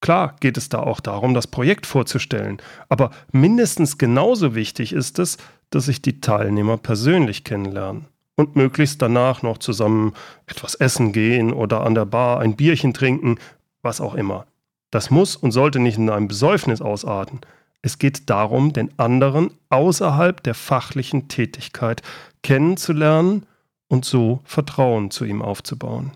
Klar 0.00 0.36
geht 0.40 0.56
es 0.56 0.68
da 0.68 0.80
auch 0.80 1.00
darum, 1.00 1.34
das 1.34 1.46
Projekt 1.46 1.86
vorzustellen, 1.86 2.58
aber 2.88 3.10
mindestens 3.32 3.98
genauso 3.98 4.54
wichtig 4.54 4.92
ist 4.92 5.18
es, 5.18 5.36
dass 5.70 5.86
sich 5.86 6.02
die 6.02 6.20
Teilnehmer 6.20 6.78
persönlich 6.78 7.44
kennenlernen 7.44 8.06
und 8.36 8.54
möglichst 8.54 9.02
danach 9.02 9.42
noch 9.42 9.58
zusammen 9.58 10.12
etwas 10.46 10.74
essen 10.74 11.12
gehen 11.12 11.52
oder 11.52 11.84
an 11.84 11.94
der 11.94 12.04
Bar 12.04 12.40
ein 12.40 12.54
Bierchen 12.54 12.94
trinken, 12.94 13.38
was 13.82 14.00
auch 14.00 14.14
immer. 14.14 14.46
Das 14.90 15.10
muss 15.10 15.36
und 15.36 15.52
sollte 15.52 15.80
nicht 15.80 15.98
in 15.98 16.10
einem 16.10 16.28
Besäufnis 16.28 16.80
ausarten. 16.80 17.40
Es 17.82 17.98
geht 17.98 18.30
darum, 18.30 18.72
den 18.72 18.96
anderen 18.98 19.50
außerhalb 19.70 20.42
der 20.42 20.54
fachlichen 20.54 21.28
Tätigkeit 21.28 22.02
kennenzulernen 22.42 23.46
und 23.88 24.04
so 24.04 24.40
Vertrauen 24.44 25.10
zu 25.10 25.24
ihm 25.24 25.42
aufzubauen. 25.42 26.12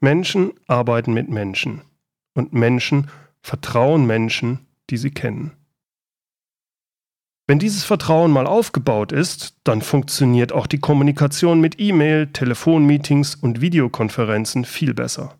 Menschen 0.00 0.52
arbeiten 0.66 1.14
mit 1.14 1.28
Menschen 1.28 1.82
und 2.34 2.52
Menschen 2.52 3.08
vertrauen 3.40 4.06
Menschen, 4.06 4.66
die 4.90 4.96
sie 4.96 5.10
kennen. 5.10 5.52
Wenn 7.48 7.58
dieses 7.60 7.84
Vertrauen 7.84 8.32
mal 8.32 8.46
aufgebaut 8.46 9.12
ist, 9.12 9.54
dann 9.62 9.80
funktioniert 9.80 10.52
auch 10.52 10.66
die 10.66 10.80
Kommunikation 10.80 11.60
mit 11.60 11.78
E-Mail, 11.78 12.26
Telefonmeetings 12.28 13.36
und 13.36 13.60
Videokonferenzen 13.60 14.64
viel 14.64 14.94
besser. 14.94 15.36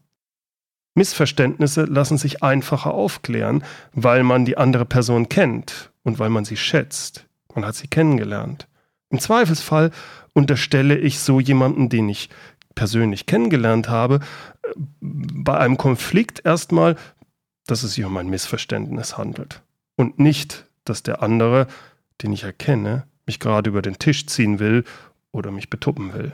Missverständnisse 0.94 1.84
lassen 1.84 2.16
sich 2.16 2.42
einfacher 2.42 2.94
aufklären, 2.94 3.64
weil 3.92 4.22
man 4.22 4.44
die 4.44 4.56
andere 4.56 4.86
Person 4.86 5.28
kennt 5.28 5.90
und 6.04 6.18
weil 6.18 6.30
man 6.30 6.44
sie 6.44 6.56
schätzt. 6.56 7.26
Man 7.54 7.66
hat 7.66 7.74
sie 7.74 7.88
kennengelernt. 7.88 8.68
Im 9.10 9.18
Zweifelsfall 9.18 9.90
unterstelle 10.32 10.96
ich 10.96 11.18
so 11.18 11.40
jemanden, 11.40 11.88
den 11.88 12.08
ich 12.08 12.30
persönlich 12.74 13.26
kennengelernt 13.26 13.88
habe, 13.88 14.20
bei 15.00 15.58
einem 15.58 15.76
Konflikt 15.76 16.44
erstmal, 16.44 16.96
dass 17.66 17.82
es 17.82 17.94
sich 17.94 18.04
um 18.04 18.16
ein 18.16 18.28
Missverständnis 18.28 19.18
handelt. 19.18 19.62
Und 19.96 20.18
nicht, 20.18 20.66
dass 20.84 21.02
der 21.02 21.22
andere, 21.22 21.66
den 22.22 22.32
ich 22.32 22.44
erkenne, 22.44 23.06
mich 23.26 23.40
gerade 23.40 23.70
über 23.70 23.82
den 23.82 23.98
Tisch 23.98 24.26
ziehen 24.26 24.58
will 24.58 24.84
oder 25.32 25.50
mich 25.50 25.70
betuppen 25.70 26.12
will. 26.14 26.32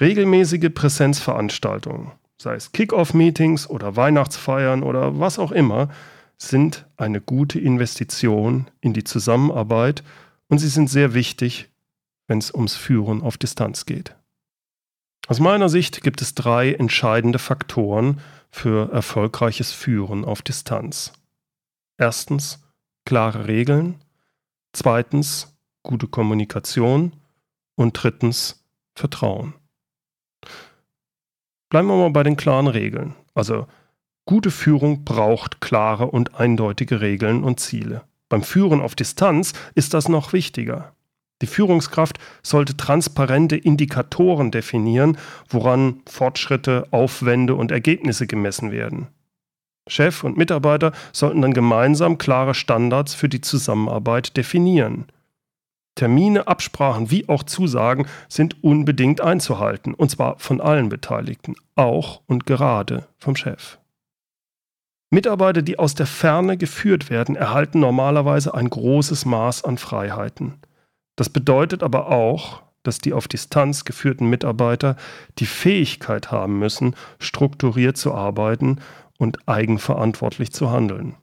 Regelmäßige 0.00 0.70
Präsenzveranstaltungen 0.72 2.12
sei 2.40 2.54
es 2.54 2.72
Kick-off-Meetings 2.72 3.68
oder 3.68 3.96
Weihnachtsfeiern 3.96 4.82
oder 4.82 5.20
was 5.20 5.38
auch 5.38 5.52
immer, 5.52 5.90
sind 6.38 6.86
eine 6.96 7.20
gute 7.20 7.60
Investition 7.60 8.70
in 8.80 8.94
die 8.94 9.04
Zusammenarbeit 9.04 10.02
und 10.48 10.58
sie 10.58 10.68
sind 10.68 10.88
sehr 10.88 11.12
wichtig, 11.12 11.68
wenn 12.26 12.38
es 12.38 12.52
ums 12.52 12.76
Führen 12.76 13.22
auf 13.22 13.36
Distanz 13.36 13.84
geht. 13.84 14.16
Aus 15.28 15.38
meiner 15.38 15.68
Sicht 15.68 16.02
gibt 16.02 16.22
es 16.22 16.34
drei 16.34 16.72
entscheidende 16.72 17.38
Faktoren 17.38 18.20
für 18.50 18.90
erfolgreiches 18.90 19.72
Führen 19.72 20.24
auf 20.24 20.40
Distanz. 20.40 21.12
Erstens 21.98 22.60
klare 23.04 23.46
Regeln, 23.46 23.96
zweitens 24.72 25.56
gute 25.82 26.06
Kommunikation 26.06 27.12
und 27.74 27.92
drittens 27.92 28.64
Vertrauen. 28.94 29.54
Bleiben 31.70 31.88
wir 31.88 31.96
mal 31.96 32.10
bei 32.10 32.22
den 32.22 32.36
klaren 32.36 32.66
Regeln. 32.66 33.14
Also 33.34 33.66
gute 34.26 34.50
Führung 34.50 35.04
braucht 35.04 35.60
klare 35.60 36.06
und 36.06 36.34
eindeutige 36.34 37.00
Regeln 37.00 37.44
und 37.44 37.60
Ziele. 37.60 38.02
Beim 38.28 38.42
Führen 38.42 38.80
auf 38.80 38.94
Distanz 38.94 39.52
ist 39.74 39.94
das 39.94 40.08
noch 40.08 40.32
wichtiger. 40.32 40.94
Die 41.42 41.46
Führungskraft 41.46 42.18
sollte 42.42 42.76
transparente 42.76 43.56
Indikatoren 43.56 44.50
definieren, 44.50 45.16
woran 45.48 46.02
Fortschritte, 46.06 46.86
Aufwände 46.90 47.54
und 47.54 47.70
Ergebnisse 47.70 48.26
gemessen 48.26 48.72
werden. 48.72 49.08
Chef 49.90 50.24
und 50.24 50.36
Mitarbeiter 50.36 50.92
sollten 51.12 51.42
dann 51.42 51.52
gemeinsam 51.52 52.16
klare 52.18 52.54
Standards 52.54 53.14
für 53.14 53.28
die 53.28 53.40
Zusammenarbeit 53.40 54.36
definieren. 54.36 55.06
Termine, 55.96 56.46
Absprachen 56.46 57.10
wie 57.10 57.28
auch 57.28 57.42
Zusagen 57.42 58.06
sind 58.28 58.62
unbedingt 58.62 59.20
einzuhalten, 59.20 59.92
und 59.92 60.10
zwar 60.10 60.38
von 60.38 60.60
allen 60.60 60.88
Beteiligten, 60.88 61.56
auch 61.74 62.22
und 62.26 62.46
gerade 62.46 63.06
vom 63.18 63.36
Chef. 63.36 63.78
Mitarbeiter, 65.10 65.62
die 65.62 65.78
aus 65.78 65.94
der 65.94 66.06
Ferne 66.06 66.56
geführt 66.56 67.10
werden, 67.10 67.34
erhalten 67.34 67.80
normalerweise 67.80 68.54
ein 68.54 68.70
großes 68.70 69.24
Maß 69.24 69.64
an 69.64 69.76
Freiheiten. 69.76 70.54
Das 71.16 71.28
bedeutet 71.28 71.82
aber 71.82 72.08
auch, 72.08 72.62
dass 72.84 72.98
die 72.98 73.12
auf 73.12 73.26
Distanz 73.26 73.84
geführten 73.84 74.30
Mitarbeiter 74.30 74.96
die 75.38 75.46
Fähigkeit 75.46 76.30
haben 76.30 76.58
müssen, 76.60 76.94
strukturiert 77.18 77.96
zu 77.96 78.14
arbeiten 78.14 78.78
und 79.20 79.46
eigenverantwortlich 79.46 80.50
zu 80.50 80.70
handeln. 80.70 81.14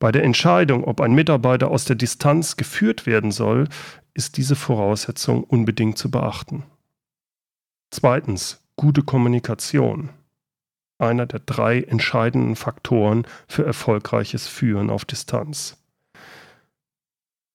Bei 0.00 0.10
der 0.12 0.24
Entscheidung, 0.24 0.84
ob 0.84 1.00
ein 1.00 1.14
Mitarbeiter 1.14 1.70
aus 1.70 1.84
der 1.84 1.96
Distanz 1.96 2.56
geführt 2.56 3.06
werden 3.06 3.30
soll, 3.30 3.68
ist 4.14 4.36
diese 4.36 4.56
Voraussetzung 4.56 5.44
unbedingt 5.44 5.96
zu 5.96 6.10
beachten. 6.10 6.64
Zweitens, 7.90 8.60
gute 8.76 9.02
Kommunikation. 9.02 10.10
Einer 10.98 11.26
der 11.26 11.40
drei 11.40 11.82
entscheidenden 11.82 12.56
Faktoren 12.56 13.26
für 13.46 13.64
erfolgreiches 13.64 14.48
Führen 14.48 14.90
auf 14.90 15.04
Distanz. 15.04 15.76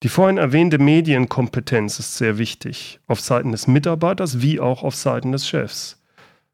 Die 0.03 0.09
vorhin 0.09 0.37
erwähnte 0.37 0.79
Medienkompetenz 0.79 1.99
ist 1.99 2.17
sehr 2.17 2.37
wichtig, 2.37 2.99
auf 3.07 3.19
Seiten 3.19 3.51
des 3.51 3.67
Mitarbeiters 3.67 4.41
wie 4.41 4.61
auch 4.61 4.83
auf 4.83 4.95
Seiten 4.95 5.33
des 5.33 5.47
Chefs. 5.47 6.02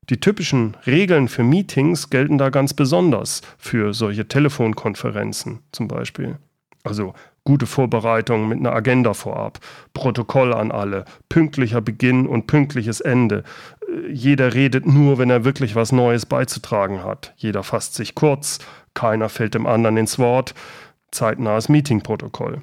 Die 0.09 0.19
typischen 0.19 0.75
Regeln 0.87 1.27
für 1.27 1.43
Meetings 1.43 2.09
gelten 2.09 2.39
da 2.39 2.49
ganz 2.49 2.73
besonders 2.73 3.41
für 3.59 3.93
solche 3.93 4.27
Telefonkonferenzen 4.27 5.59
zum 5.71 5.87
Beispiel. 5.87 6.37
Also 6.83 7.13
gute 7.43 7.67
Vorbereitung 7.67 8.47
mit 8.47 8.59
einer 8.59 8.73
Agenda 8.73 9.13
vorab, 9.13 9.59
Protokoll 9.93 10.53
an 10.53 10.71
alle, 10.71 11.05
pünktlicher 11.29 11.81
Beginn 11.81 12.25
und 12.25 12.47
pünktliches 12.47 13.01
Ende. 13.01 13.43
Jeder 14.11 14.53
redet 14.53 14.85
nur, 14.87 15.19
wenn 15.19 15.29
er 15.29 15.45
wirklich 15.45 15.75
was 15.75 15.91
Neues 15.91 16.25
beizutragen 16.25 17.03
hat. 17.03 17.33
Jeder 17.37 17.63
fasst 17.63 17.93
sich 17.95 18.15
kurz, 18.15 18.59
keiner 18.93 19.29
fällt 19.29 19.53
dem 19.53 19.67
anderen 19.67 19.97
ins 19.97 20.17
Wort. 20.17 20.55
Zeitnahes 21.11 21.69
Meetingprotokoll. 21.69 22.61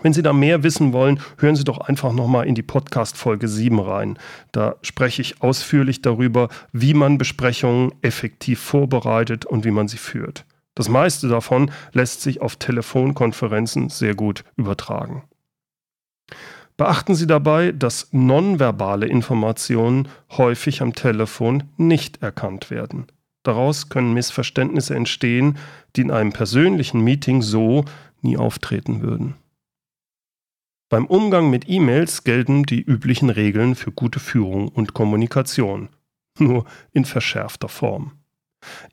Wenn 0.00 0.12
Sie 0.12 0.22
da 0.22 0.32
mehr 0.32 0.62
wissen 0.62 0.92
wollen, 0.92 1.20
hören 1.38 1.54
Sie 1.54 1.64
doch 1.64 1.78
einfach 1.78 2.12
nochmal 2.12 2.46
in 2.46 2.54
die 2.54 2.62
Podcast-Folge 2.62 3.46
7 3.46 3.78
rein. 3.78 4.18
Da 4.50 4.76
spreche 4.82 5.22
ich 5.22 5.42
ausführlich 5.42 6.02
darüber, 6.02 6.48
wie 6.72 6.94
man 6.94 7.18
Besprechungen 7.18 7.92
effektiv 8.00 8.60
vorbereitet 8.60 9.44
und 9.44 9.64
wie 9.64 9.70
man 9.70 9.88
sie 9.88 9.98
führt. 9.98 10.44
Das 10.74 10.88
meiste 10.88 11.28
davon 11.28 11.70
lässt 11.92 12.22
sich 12.22 12.40
auf 12.40 12.56
Telefonkonferenzen 12.56 13.90
sehr 13.90 14.14
gut 14.14 14.44
übertragen. 14.56 15.24
Beachten 16.78 17.14
Sie 17.14 17.26
dabei, 17.26 17.72
dass 17.72 18.08
nonverbale 18.12 19.06
Informationen 19.06 20.08
häufig 20.30 20.80
am 20.80 20.94
Telefon 20.94 21.64
nicht 21.76 22.22
erkannt 22.22 22.70
werden. 22.70 23.06
Daraus 23.42 23.88
können 23.88 24.14
Missverständnisse 24.14 24.94
entstehen, 24.94 25.58
die 25.94 26.00
in 26.00 26.10
einem 26.10 26.32
persönlichen 26.32 27.02
Meeting 27.02 27.42
so 27.42 27.84
nie 28.22 28.38
auftreten 28.38 29.02
würden. 29.02 29.34
Beim 30.92 31.06
Umgang 31.06 31.48
mit 31.48 31.70
E-Mails 31.70 32.22
gelten 32.22 32.64
die 32.64 32.82
üblichen 32.82 33.30
Regeln 33.30 33.76
für 33.76 33.92
gute 33.92 34.20
Führung 34.20 34.68
und 34.68 34.92
Kommunikation, 34.92 35.88
nur 36.38 36.66
in 36.92 37.06
verschärfter 37.06 37.70
Form. 37.70 38.12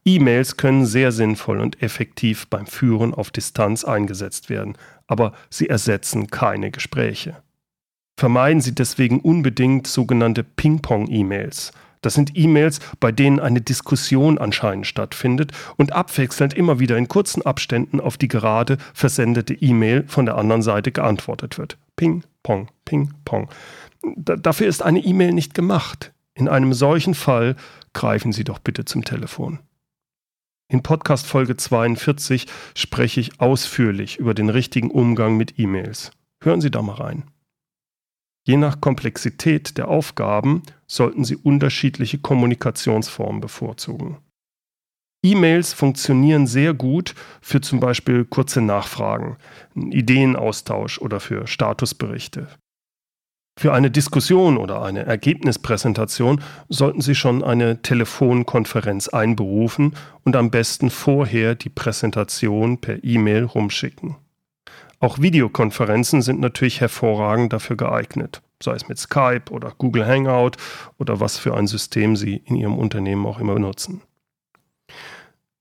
E-Mails 0.06 0.56
können 0.56 0.86
sehr 0.86 1.12
sinnvoll 1.12 1.60
und 1.60 1.84
effektiv 1.84 2.48
beim 2.48 2.68
Führen 2.68 3.14
auf 3.14 3.32
Distanz 3.32 3.84
eingesetzt 3.84 4.50
werden, 4.50 4.78
aber 5.08 5.34
sie 5.50 5.68
ersetzen 5.68 6.28
keine 6.28 6.72
Gespräche. 6.72 7.44
Vermeiden 8.18 8.62
Sie 8.62 8.74
deswegen 8.74 9.20
unbedingt 9.20 9.86
sogenannte 9.86 10.46
Ping-Pong-E-Mails, 10.46 11.74
das 12.02 12.14
sind 12.14 12.32
E-Mails, 12.36 12.80
bei 13.00 13.12
denen 13.12 13.40
eine 13.40 13.62
Diskussion 13.62 14.38
anscheinend 14.38 14.88
stattfindet 14.88 15.52
und 15.76 15.94
abwechselnd 15.94 16.54
immer 16.54 16.80
wieder 16.80 16.98
in 16.98 17.08
kurzen 17.08 17.46
Abständen 17.46 18.00
auf 18.00 18.18
die 18.18 18.28
gerade 18.28 18.78
versendete 18.94 19.54
E-Mail 19.54 20.06
von 20.08 20.26
der 20.26 20.38
anderen 20.38 20.62
Seite 20.62 20.92
geantwortet 20.92 21.58
wird. 21.58 21.78
Ping, 21.96 22.24
pong, 22.44 22.70
ping, 22.86 23.14
pong. 23.26 23.50
D 24.04 24.36
dafür 24.38 24.68
ist 24.68 24.82
eine 24.82 25.00
E-Mail 25.00 25.34
nicht 25.34 25.54
gemacht. 25.54 26.14
In 26.34 26.48
einem 26.48 26.74
solchen 26.74 27.16
Fall 27.16 27.56
greifen 27.94 28.32
Sie 28.32 28.46
doch 28.46 28.60
bitte 28.60 28.86
zum 28.86 29.04
Telefon. 29.04 29.60
In 30.72 30.84
Podcast 30.84 31.26
Folge 31.26 31.58
42 31.58 32.46
spreche 32.76 33.20
ich 33.20 33.42
ausführlich 33.42 34.18
über 34.18 34.34
den 34.34 34.50
richtigen 34.50 34.92
Umgang 34.92 35.36
mit 35.36 35.58
E-Mails. 35.58 36.12
Hören 36.42 36.62
Sie 36.62 36.72
da 36.72 36.82
mal 36.82 36.94
rein. 36.94 37.24
Je 38.50 38.58
nach 38.58 38.82
Komplexität 38.82 39.78
der 39.78 39.90
Aufgaben 39.90 40.64
sollten 40.88 41.24
Sie 41.24 41.36
unterschiedliche 41.36 42.18
Kommunikationsformen 42.18 43.42
bevorzugen. 43.42 44.18
E-Mails 45.24 45.74
funktionieren 45.74 46.48
sehr 46.48 46.74
gut 46.74 47.14
für 47.42 47.62
zum 47.62 47.80
Beispiel 47.80 48.26
kurze 48.26 48.62
Nachfragen, 48.62 49.38
Ideenaustausch 49.76 50.98
oder 50.98 51.20
für 51.20 51.46
Statusberichte. 51.46 52.48
Für 53.56 53.72
eine 53.72 53.92
Diskussion 53.92 54.58
oder 54.58 54.82
eine 54.82 55.06
Ergebnispräsentation 55.06 56.42
sollten 56.70 57.02
Sie 57.02 57.14
schon 57.14 57.44
eine 57.44 57.84
Telefonkonferenz 57.84 59.10
einberufen 59.10 59.94
und 60.24 60.36
am 60.36 60.50
besten 60.50 60.90
vorher 60.90 61.54
die 61.54 61.70
Präsentation 61.70 62.82
per 62.82 63.04
E-Mail 63.04 63.44
rumschicken. 63.44 64.16
Auch 65.00 65.20
Videokonferenzen 65.20 66.22
sind 66.22 66.42
natürlich 66.42 66.82
hervorragend 66.82 67.54
dafür 67.54 67.78
geeignet, 67.78 68.42
sei 68.62 68.74
es 68.74 68.90
mit 68.90 69.00
Skype 69.00 69.52
oder 69.52 69.74
Google 69.78 70.06
Hangout 70.06 70.52
oder 70.98 71.20
was 71.20 71.38
für 71.38 71.56
ein 71.56 71.68
System 71.68 72.18
Sie 72.18 72.42
in 72.46 72.56
Ihrem 72.56 72.78
Unternehmen 72.78 73.26
auch 73.26 73.40
immer 73.40 73.54
benutzen. 73.54 74.02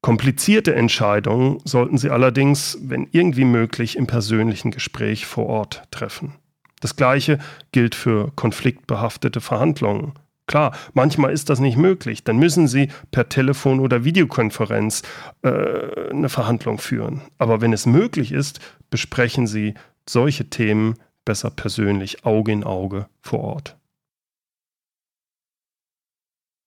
Komplizierte 0.01 0.75
Entscheidungen 0.75 1.61
sollten 1.65 1.99
Sie 1.99 2.11
allerdings, 2.11 2.79
wenn 2.81 3.09
irgendwie 3.13 3.45
möglich, 3.45 3.97
im 3.97 4.07
persönlichen 4.07 4.71
Gespräch 4.71 5.27
vor 5.27 5.47
Ort 5.47 5.83
treffen. 5.91 6.35
Das 6.81 6.97
Gleiche 6.97 7.39
gilt 7.73 7.95
für 7.95 8.33
konfliktbehaftete 8.37 9.41
Verhandlungen. 9.41 10.13
Klar, 10.47 10.75
manchmal 10.95 11.33
ist 11.33 11.51
das 11.51 11.61
nicht 11.61 11.77
möglich. 11.77 12.25
Dann 12.25 12.39
müssen 12.39 12.69
Sie 12.69 12.89
per 13.11 13.29
Telefon 13.29 13.81
oder 13.81 14.05
Videokonferenz 14.05 15.03
äh, 15.43 16.11
eine 16.11 16.29
Verhandlung 16.29 16.79
führen. 16.79 17.21
Aber 17.37 17.61
wenn 17.61 17.73
es 17.73 17.85
möglich 17.85 18.33
ist, 18.33 18.61
besprechen 18.91 19.47
Sie 19.47 19.75
solche 20.09 20.49
Themen 20.51 20.95
besser 21.25 21.51
persönlich, 21.51 22.25
Auge 22.25 22.53
in 22.53 22.65
Auge 22.65 23.09
vor 23.21 23.41
Ort. 23.41 23.77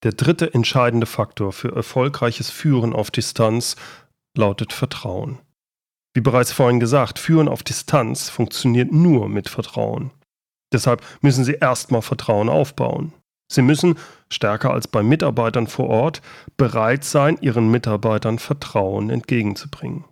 Der 0.03 0.11
dritte 0.11 0.53
entscheidende 0.53 1.05
Faktor 1.05 1.51
für 1.51 1.75
erfolgreiches 1.75 2.49
Führen 2.49 2.93
auf 2.93 3.11
Distanz 3.11 3.75
lautet 4.35 4.73
Vertrauen. 4.73 5.39
Wie 6.13 6.21
bereits 6.21 6.51
vorhin 6.51 6.79
gesagt, 6.79 7.19
Führen 7.19 7.47
auf 7.47 7.63
Distanz 7.63 8.29
funktioniert 8.29 8.91
nur 8.91 9.29
mit 9.29 9.47
Vertrauen. 9.47 10.11
Deshalb 10.73 11.03
müssen 11.21 11.43
Sie 11.43 11.53
erstmal 11.53 12.01
Vertrauen 12.01 12.49
aufbauen. 12.49 13.13
Sie 13.51 13.61
müssen, 13.61 13.95
stärker 14.29 14.71
als 14.71 14.87
bei 14.87 15.03
Mitarbeitern 15.03 15.67
vor 15.67 15.87
Ort, 15.87 16.21
bereit 16.57 17.03
sein, 17.03 17.37
ihren 17.41 17.69
Mitarbeitern 17.69 18.39
Vertrauen 18.39 19.09
entgegenzubringen. 19.09 20.05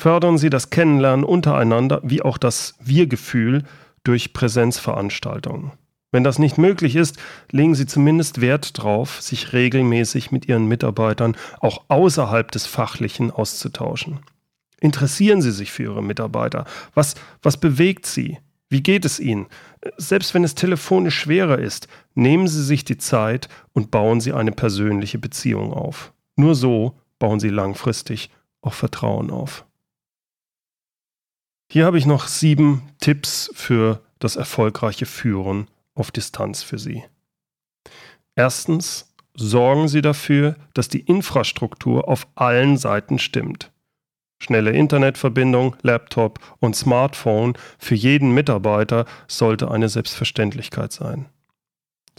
Fördern 0.00 0.38
Sie 0.38 0.48
das 0.48 0.70
Kennenlernen 0.70 1.26
untereinander 1.26 2.00
wie 2.02 2.22
auch 2.22 2.38
das 2.38 2.74
Wir-Gefühl 2.80 3.64
durch 4.02 4.32
Präsenzveranstaltungen. 4.32 5.72
Wenn 6.10 6.24
das 6.24 6.38
nicht 6.38 6.56
möglich 6.56 6.96
ist, 6.96 7.18
legen 7.50 7.74
Sie 7.74 7.84
zumindest 7.84 8.40
Wert 8.40 8.78
darauf, 8.78 9.20
sich 9.20 9.52
regelmäßig 9.52 10.30
mit 10.30 10.48
Ihren 10.48 10.64
Mitarbeitern 10.64 11.36
auch 11.60 11.82
außerhalb 11.88 12.50
des 12.50 12.64
Fachlichen 12.64 13.30
auszutauschen. 13.30 14.20
Interessieren 14.80 15.42
Sie 15.42 15.52
sich 15.52 15.70
für 15.70 15.82
Ihre 15.82 16.02
Mitarbeiter. 16.02 16.64
Was, 16.94 17.14
was 17.42 17.58
bewegt 17.58 18.06
Sie? 18.06 18.38
Wie 18.70 18.82
geht 18.82 19.04
es 19.04 19.20
Ihnen? 19.20 19.48
Selbst 19.98 20.32
wenn 20.32 20.44
es 20.44 20.54
telefonisch 20.54 21.18
schwerer 21.18 21.58
ist, 21.58 21.88
nehmen 22.14 22.48
Sie 22.48 22.64
sich 22.64 22.86
die 22.86 22.96
Zeit 22.96 23.50
und 23.74 23.90
bauen 23.90 24.22
Sie 24.22 24.32
eine 24.32 24.52
persönliche 24.52 25.18
Beziehung 25.18 25.74
auf. 25.74 26.14
Nur 26.36 26.54
so 26.54 26.98
bauen 27.18 27.38
Sie 27.38 27.50
langfristig 27.50 28.30
auch 28.62 28.72
Vertrauen 28.72 29.30
auf. 29.30 29.66
Hier 31.72 31.86
habe 31.86 31.98
ich 31.98 32.06
noch 32.06 32.26
sieben 32.26 32.82
Tipps 32.98 33.48
für 33.54 34.02
das 34.18 34.34
erfolgreiche 34.34 35.06
Führen 35.06 35.68
auf 35.94 36.10
Distanz 36.10 36.64
für 36.64 36.80
Sie. 36.80 37.04
Erstens, 38.34 39.14
sorgen 39.34 39.86
Sie 39.86 40.02
dafür, 40.02 40.56
dass 40.74 40.88
die 40.88 40.98
Infrastruktur 40.98 42.08
auf 42.08 42.26
allen 42.34 42.76
Seiten 42.76 43.20
stimmt. 43.20 43.70
Schnelle 44.42 44.72
Internetverbindung, 44.72 45.76
Laptop 45.82 46.40
und 46.58 46.74
Smartphone 46.74 47.54
für 47.78 47.94
jeden 47.94 48.34
Mitarbeiter 48.34 49.04
sollte 49.28 49.70
eine 49.70 49.88
Selbstverständlichkeit 49.88 50.90
sein. 50.90 51.26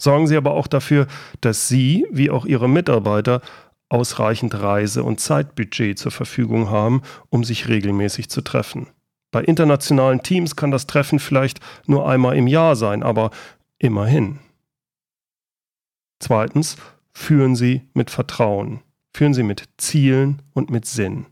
Sorgen 0.00 0.28
Sie 0.28 0.36
aber 0.38 0.52
auch 0.52 0.66
dafür, 0.66 1.08
dass 1.42 1.68
Sie, 1.68 2.06
wie 2.10 2.30
auch 2.30 2.46
Ihre 2.46 2.70
Mitarbeiter, 2.70 3.42
ausreichend 3.90 4.54
Reise- 4.54 5.04
und 5.04 5.20
Zeitbudget 5.20 5.98
zur 5.98 6.10
Verfügung 6.10 6.70
haben, 6.70 7.02
um 7.28 7.44
sich 7.44 7.68
regelmäßig 7.68 8.30
zu 8.30 8.40
treffen. 8.40 8.88
Bei 9.32 9.42
internationalen 9.42 10.22
Teams 10.22 10.54
kann 10.54 10.70
das 10.70 10.86
Treffen 10.86 11.18
vielleicht 11.18 11.58
nur 11.86 12.08
einmal 12.08 12.36
im 12.36 12.46
Jahr 12.46 12.76
sein, 12.76 13.02
aber 13.02 13.30
immerhin. 13.78 14.38
Zweitens, 16.20 16.76
führen 17.12 17.56
Sie 17.56 17.82
mit 17.94 18.10
Vertrauen. 18.10 18.80
Führen 19.12 19.34
Sie 19.34 19.42
mit 19.42 19.68
Zielen 19.78 20.42
und 20.54 20.70
mit 20.70 20.86
Sinn. 20.86 21.26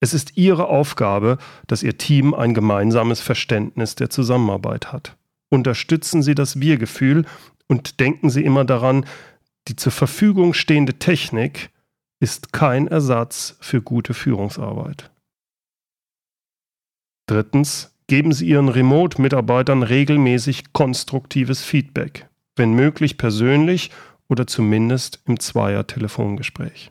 Es 0.00 0.12
ist 0.12 0.36
Ihre 0.36 0.68
Aufgabe, 0.68 1.38
dass 1.66 1.82
Ihr 1.82 1.98
Team 1.98 2.34
ein 2.34 2.52
gemeinsames 2.52 3.20
Verständnis 3.20 3.94
der 3.94 4.10
Zusammenarbeit 4.10 4.92
hat. 4.92 5.16
Unterstützen 5.50 6.22
Sie 6.22 6.34
das 6.34 6.60
Wir-Gefühl 6.60 7.26
und 7.66 8.00
denken 8.00 8.30
Sie 8.30 8.44
immer 8.44 8.64
daran, 8.64 9.06
die 9.68 9.76
zur 9.76 9.92
Verfügung 9.92 10.54
stehende 10.54 10.98
Technik 10.98 11.70
ist 12.18 12.52
kein 12.52 12.86
Ersatz 12.88 13.56
für 13.60 13.82
gute 13.82 14.14
Führungsarbeit. 14.14 15.09
Drittens, 17.30 17.96
geben 18.08 18.32
Sie 18.32 18.48
Ihren 18.48 18.68
Remote-Mitarbeitern 18.68 19.84
regelmäßig 19.84 20.72
konstruktives 20.72 21.62
Feedback, 21.62 22.28
wenn 22.56 22.72
möglich 22.72 23.18
persönlich 23.18 23.92
oder 24.28 24.48
zumindest 24.48 25.22
im 25.26 25.38
Zweier-Telefongespräch. 25.38 26.90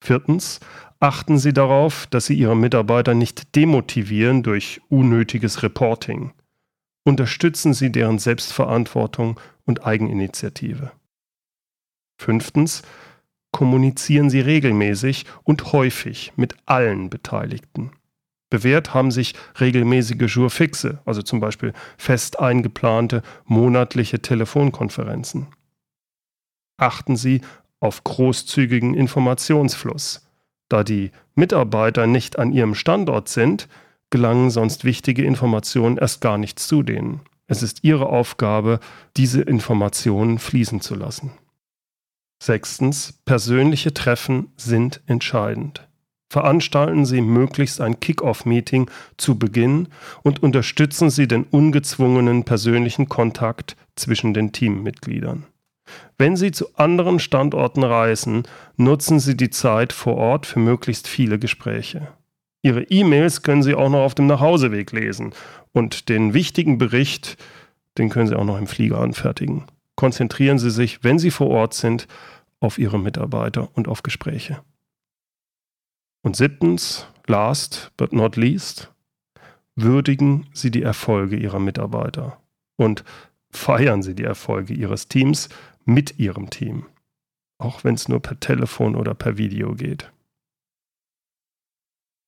Viertens, 0.00 0.60
achten 0.98 1.36
Sie 1.36 1.52
darauf, 1.52 2.06
dass 2.06 2.24
Sie 2.24 2.32
Ihre 2.32 2.56
Mitarbeiter 2.56 3.12
nicht 3.12 3.54
demotivieren 3.54 4.42
durch 4.42 4.80
unnötiges 4.88 5.62
Reporting. 5.62 6.32
Unterstützen 7.04 7.74
Sie 7.74 7.92
deren 7.92 8.18
Selbstverantwortung 8.18 9.38
und 9.66 9.84
Eigeninitiative. 9.84 10.90
Fünftens, 12.16 12.80
kommunizieren 13.52 14.30
Sie 14.30 14.40
regelmäßig 14.40 15.26
und 15.42 15.74
häufig 15.74 16.32
mit 16.36 16.56
allen 16.64 17.10
Beteiligten. 17.10 17.90
Bewährt 18.54 18.94
haben 18.94 19.10
sich 19.10 19.34
regelmäßige 19.58 20.32
Jourfixe, 20.32 21.00
also 21.04 21.22
zum 21.22 21.40
Beispiel 21.40 21.72
fest 21.98 22.38
eingeplante 22.38 23.22
monatliche 23.46 24.22
Telefonkonferenzen. 24.22 25.48
Achten 26.76 27.16
Sie 27.16 27.40
auf 27.80 28.04
großzügigen 28.04 28.94
Informationsfluss. 28.94 30.28
Da 30.68 30.84
die 30.84 31.10
Mitarbeiter 31.34 32.06
nicht 32.06 32.38
an 32.38 32.52
ihrem 32.52 32.76
Standort 32.76 33.28
sind, 33.28 33.66
gelangen 34.10 34.50
sonst 34.50 34.84
wichtige 34.84 35.24
Informationen 35.24 35.98
erst 35.98 36.20
gar 36.20 36.38
nicht 36.38 36.60
zu 36.60 36.84
denen. 36.84 37.22
Es 37.48 37.60
ist 37.60 37.82
Ihre 37.82 38.06
Aufgabe, 38.06 38.78
diese 39.16 39.42
Informationen 39.42 40.38
fließen 40.38 40.80
zu 40.80 40.94
lassen. 40.94 41.32
Sechstens, 42.40 43.18
persönliche 43.24 43.92
Treffen 43.92 44.52
sind 44.56 45.02
entscheidend. 45.06 45.88
Veranstalten 46.34 47.06
Sie 47.06 47.20
möglichst 47.20 47.80
ein 47.80 48.00
Kick-off-Meeting 48.00 48.90
zu 49.16 49.38
Beginn 49.38 49.86
und 50.24 50.42
unterstützen 50.42 51.08
Sie 51.08 51.28
den 51.28 51.44
ungezwungenen 51.44 52.42
persönlichen 52.42 53.08
Kontakt 53.08 53.76
zwischen 53.94 54.34
den 54.34 54.50
Teammitgliedern. 54.50 55.46
Wenn 56.18 56.34
Sie 56.34 56.50
zu 56.50 56.74
anderen 56.74 57.20
Standorten 57.20 57.84
reisen, 57.84 58.48
nutzen 58.76 59.20
Sie 59.20 59.36
die 59.36 59.50
Zeit 59.50 59.92
vor 59.92 60.16
Ort 60.16 60.46
für 60.46 60.58
möglichst 60.58 61.06
viele 61.06 61.38
Gespräche. 61.38 62.08
Ihre 62.62 62.82
E-Mails 62.82 63.42
können 63.42 63.62
Sie 63.62 63.76
auch 63.76 63.88
noch 63.88 64.02
auf 64.02 64.16
dem 64.16 64.26
Nachhauseweg 64.26 64.90
lesen 64.90 65.34
und 65.70 66.08
den 66.08 66.34
wichtigen 66.34 66.78
Bericht, 66.78 67.36
den 67.96 68.08
können 68.08 68.26
Sie 68.26 68.34
auch 68.34 68.42
noch 68.42 68.58
im 68.58 68.66
Flieger 68.66 68.98
anfertigen. 68.98 69.66
Konzentrieren 69.94 70.58
Sie 70.58 70.70
sich, 70.70 71.04
wenn 71.04 71.20
Sie 71.20 71.30
vor 71.30 71.50
Ort 71.50 71.74
sind, 71.74 72.08
auf 72.58 72.76
Ihre 72.80 72.98
Mitarbeiter 72.98 73.68
und 73.74 73.86
auf 73.86 74.02
Gespräche. 74.02 74.58
Und 76.24 76.36
siebtens, 76.36 77.06
last 77.26 77.92
but 77.98 78.14
not 78.14 78.36
least, 78.36 78.90
würdigen 79.76 80.46
Sie 80.54 80.70
die 80.70 80.82
Erfolge 80.82 81.36
Ihrer 81.36 81.58
Mitarbeiter 81.58 82.40
und 82.76 83.04
feiern 83.50 84.02
Sie 84.02 84.14
die 84.14 84.24
Erfolge 84.24 84.72
Ihres 84.72 85.08
Teams 85.08 85.50
mit 85.84 86.18
Ihrem 86.18 86.48
Team, 86.48 86.86
auch 87.58 87.84
wenn 87.84 87.94
es 87.94 88.08
nur 88.08 88.20
per 88.20 88.40
Telefon 88.40 88.96
oder 88.96 89.12
per 89.12 89.36
Video 89.36 89.74
geht. 89.74 90.10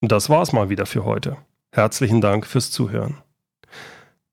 Und 0.03 0.13
das 0.13 0.29
war's 0.29 0.53
mal 0.53 0.69
wieder 0.69 0.85
für 0.85 1.07
heute. 1.07 1.39
Herzlichen 1.73 2.21
Dank 2.21 2.47
fürs 2.47 2.71
Zuhören. 2.71 3.23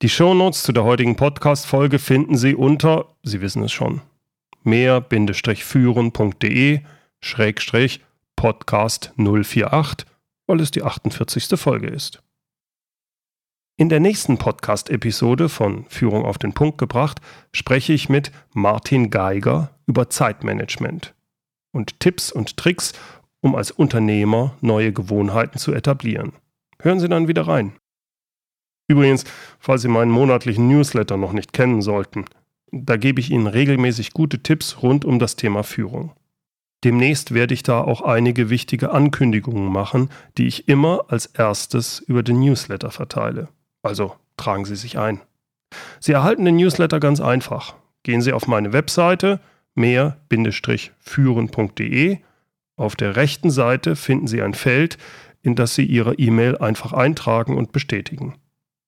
Die 0.02 0.10
Shownotes 0.10 0.64
zu 0.64 0.74
der 0.74 0.84
heutigen 0.84 1.16
Podcast-Folge 1.16 2.00
finden 2.00 2.36
Sie 2.36 2.54
unter, 2.54 3.16
Sie 3.24 3.40
wissen 3.40 3.64
es 3.64 3.72
schon, 3.72 4.02
mehr-führen.de 4.64 6.82
Podcast 8.44 9.14
048, 9.16 10.06
weil 10.48 10.60
es 10.60 10.70
die 10.70 10.84
48. 10.84 11.58
Folge 11.58 11.88
ist. 11.88 12.22
In 13.78 13.88
der 13.88 14.02
nächsten 14.02 14.38
Podcast-Episode 14.38 15.48
von 15.48 15.86
Führung 15.86 16.26
auf 16.26 16.40
den 16.40 16.52
Punkt 16.52 16.78
gebracht 16.78 17.22
spreche 17.54 17.94
ich 17.94 18.10
mit 18.10 18.34
Martin 18.54 19.10
Geiger 19.10 19.80
über 19.86 20.10
Zeitmanagement 20.10 21.16
und 21.72 22.02
Tipps 22.02 22.34
und 22.34 22.58
Tricks, 22.58 22.92
um 23.40 23.56
als 23.56 23.72
Unternehmer 23.72 24.58
neue 24.60 24.92
Gewohnheiten 24.92 25.58
zu 25.58 25.74
etablieren. 25.74 26.34
Hören 26.82 27.00
Sie 27.00 27.08
dann 27.08 27.30
wieder 27.30 27.48
rein. 27.48 27.78
Übrigens, 28.90 29.24
falls 29.58 29.84
Sie 29.84 29.88
meinen 29.88 30.12
monatlichen 30.12 30.68
Newsletter 30.68 31.16
noch 31.16 31.32
nicht 31.32 31.54
kennen 31.54 31.82
sollten, 31.82 32.26
da 32.74 32.98
gebe 32.98 33.22
ich 33.22 33.32
Ihnen 33.32 33.48
regelmäßig 33.48 34.12
gute 34.12 34.44
Tipps 34.44 34.84
rund 34.84 35.06
um 35.06 35.18
das 35.18 35.38
Thema 35.38 35.64
Führung. 35.64 36.12
Demnächst 36.84 37.34
werde 37.34 37.54
ich 37.54 37.64
da 37.64 37.82
auch 37.82 38.02
einige 38.02 38.50
wichtige 38.50 38.92
Ankündigungen 38.92 39.72
machen, 39.72 40.10
die 40.38 40.48
ich 40.48 40.68
immer 40.68 41.06
als 41.08 41.28
erstes 41.28 42.00
über 42.00 42.24
den 42.24 42.42
Newsletter 42.42 42.92
verteile. 42.92 43.48
Also 43.82 44.18
tragen 44.36 44.66
Sie 44.66 44.76
sich 44.76 44.98
ein. 44.98 45.22
Sie 46.00 46.12
erhalten 46.12 46.46
den 46.46 46.58
Newsletter 46.58 47.00
ganz 47.00 47.22
einfach. 47.22 47.76
Gehen 48.04 48.22
Sie 48.22 48.34
auf 48.34 48.48
meine 48.48 48.74
Webseite 48.74 49.40
mehr-führen.de. 49.76 52.18
Auf 52.76 52.96
der 52.96 53.16
rechten 53.16 53.52
Seite 53.52 53.96
finden 53.96 54.28
Sie 54.28 54.42
ein 54.42 54.54
Feld, 54.54 54.98
in 55.42 55.56
das 55.56 55.76
Sie 55.76 55.86
Ihre 55.86 56.16
E-Mail 56.16 56.58
einfach 56.58 56.92
eintragen 56.92 57.56
und 57.58 57.72
bestätigen. 57.72 58.36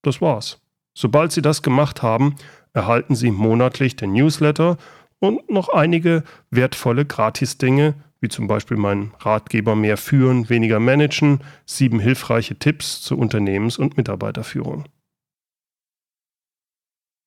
Das 0.02 0.20
war's. 0.22 0.60
Sobald 0.94 1.32
Sie 1.32 1.42
das 1.42 1.62
gemacht 1.62 2.02
haben, 2.02 2.36
erhalten 2.74 3.16
Sie 3.16 3.32
monatlich 3.32 3.96
den 3.96 4.12
Newsletter 4.14 4.78
und 5.26 5.50
noch 5.50 5.70
einige 5.70 6.24
wertvolle 6.52 7.06
Gratis-Dinge, 7.06 7.96
wie 8.22 8.30
zum 8.30 8.48
Beispiel 8.48 8.78
mein 8.78 9.12
Ratgeber 9.20 9.76
Mehr 9.76 9.98
führen, 9.98 10.50
weniger 10.50 10.80
managen, 10.80 11.42
sieben 11.66 12.00
hilfreiche 12.00 12.58
Tipps 12.58 13.02
zur 13.02 13.18
Unternehmens- 13.18 13.78
und 13.78 13.98
Mitarbeiterführung. 13.98 14.86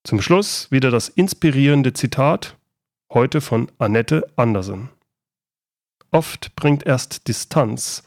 Zum 0.05 0.21
Schluss 0.21 0.71
wieder 0.71 0.91
das 0.91 1.09
inspirierende 1.09 1.93
Zitat, 1.93 2.57
heute 3.13 3.41
von 3.41 3.71
Annette 3.79 4.27
Andersen. 4.37 4.91
Oft 6.11 6.57
bringt 6.57 6.87
erst 6.87 7.29
Distanz 7.29 8.05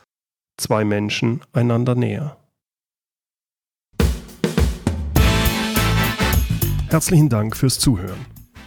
zwei 0.58 0.84
Menschen 0.84 1.42
einander 1.54 1.96
näher. 1.96 2.38
Herzlichen 6.90 7.30
Dank 7.30 7.56
fürs 7.56 7.80
Zuhören. 7.80 8.31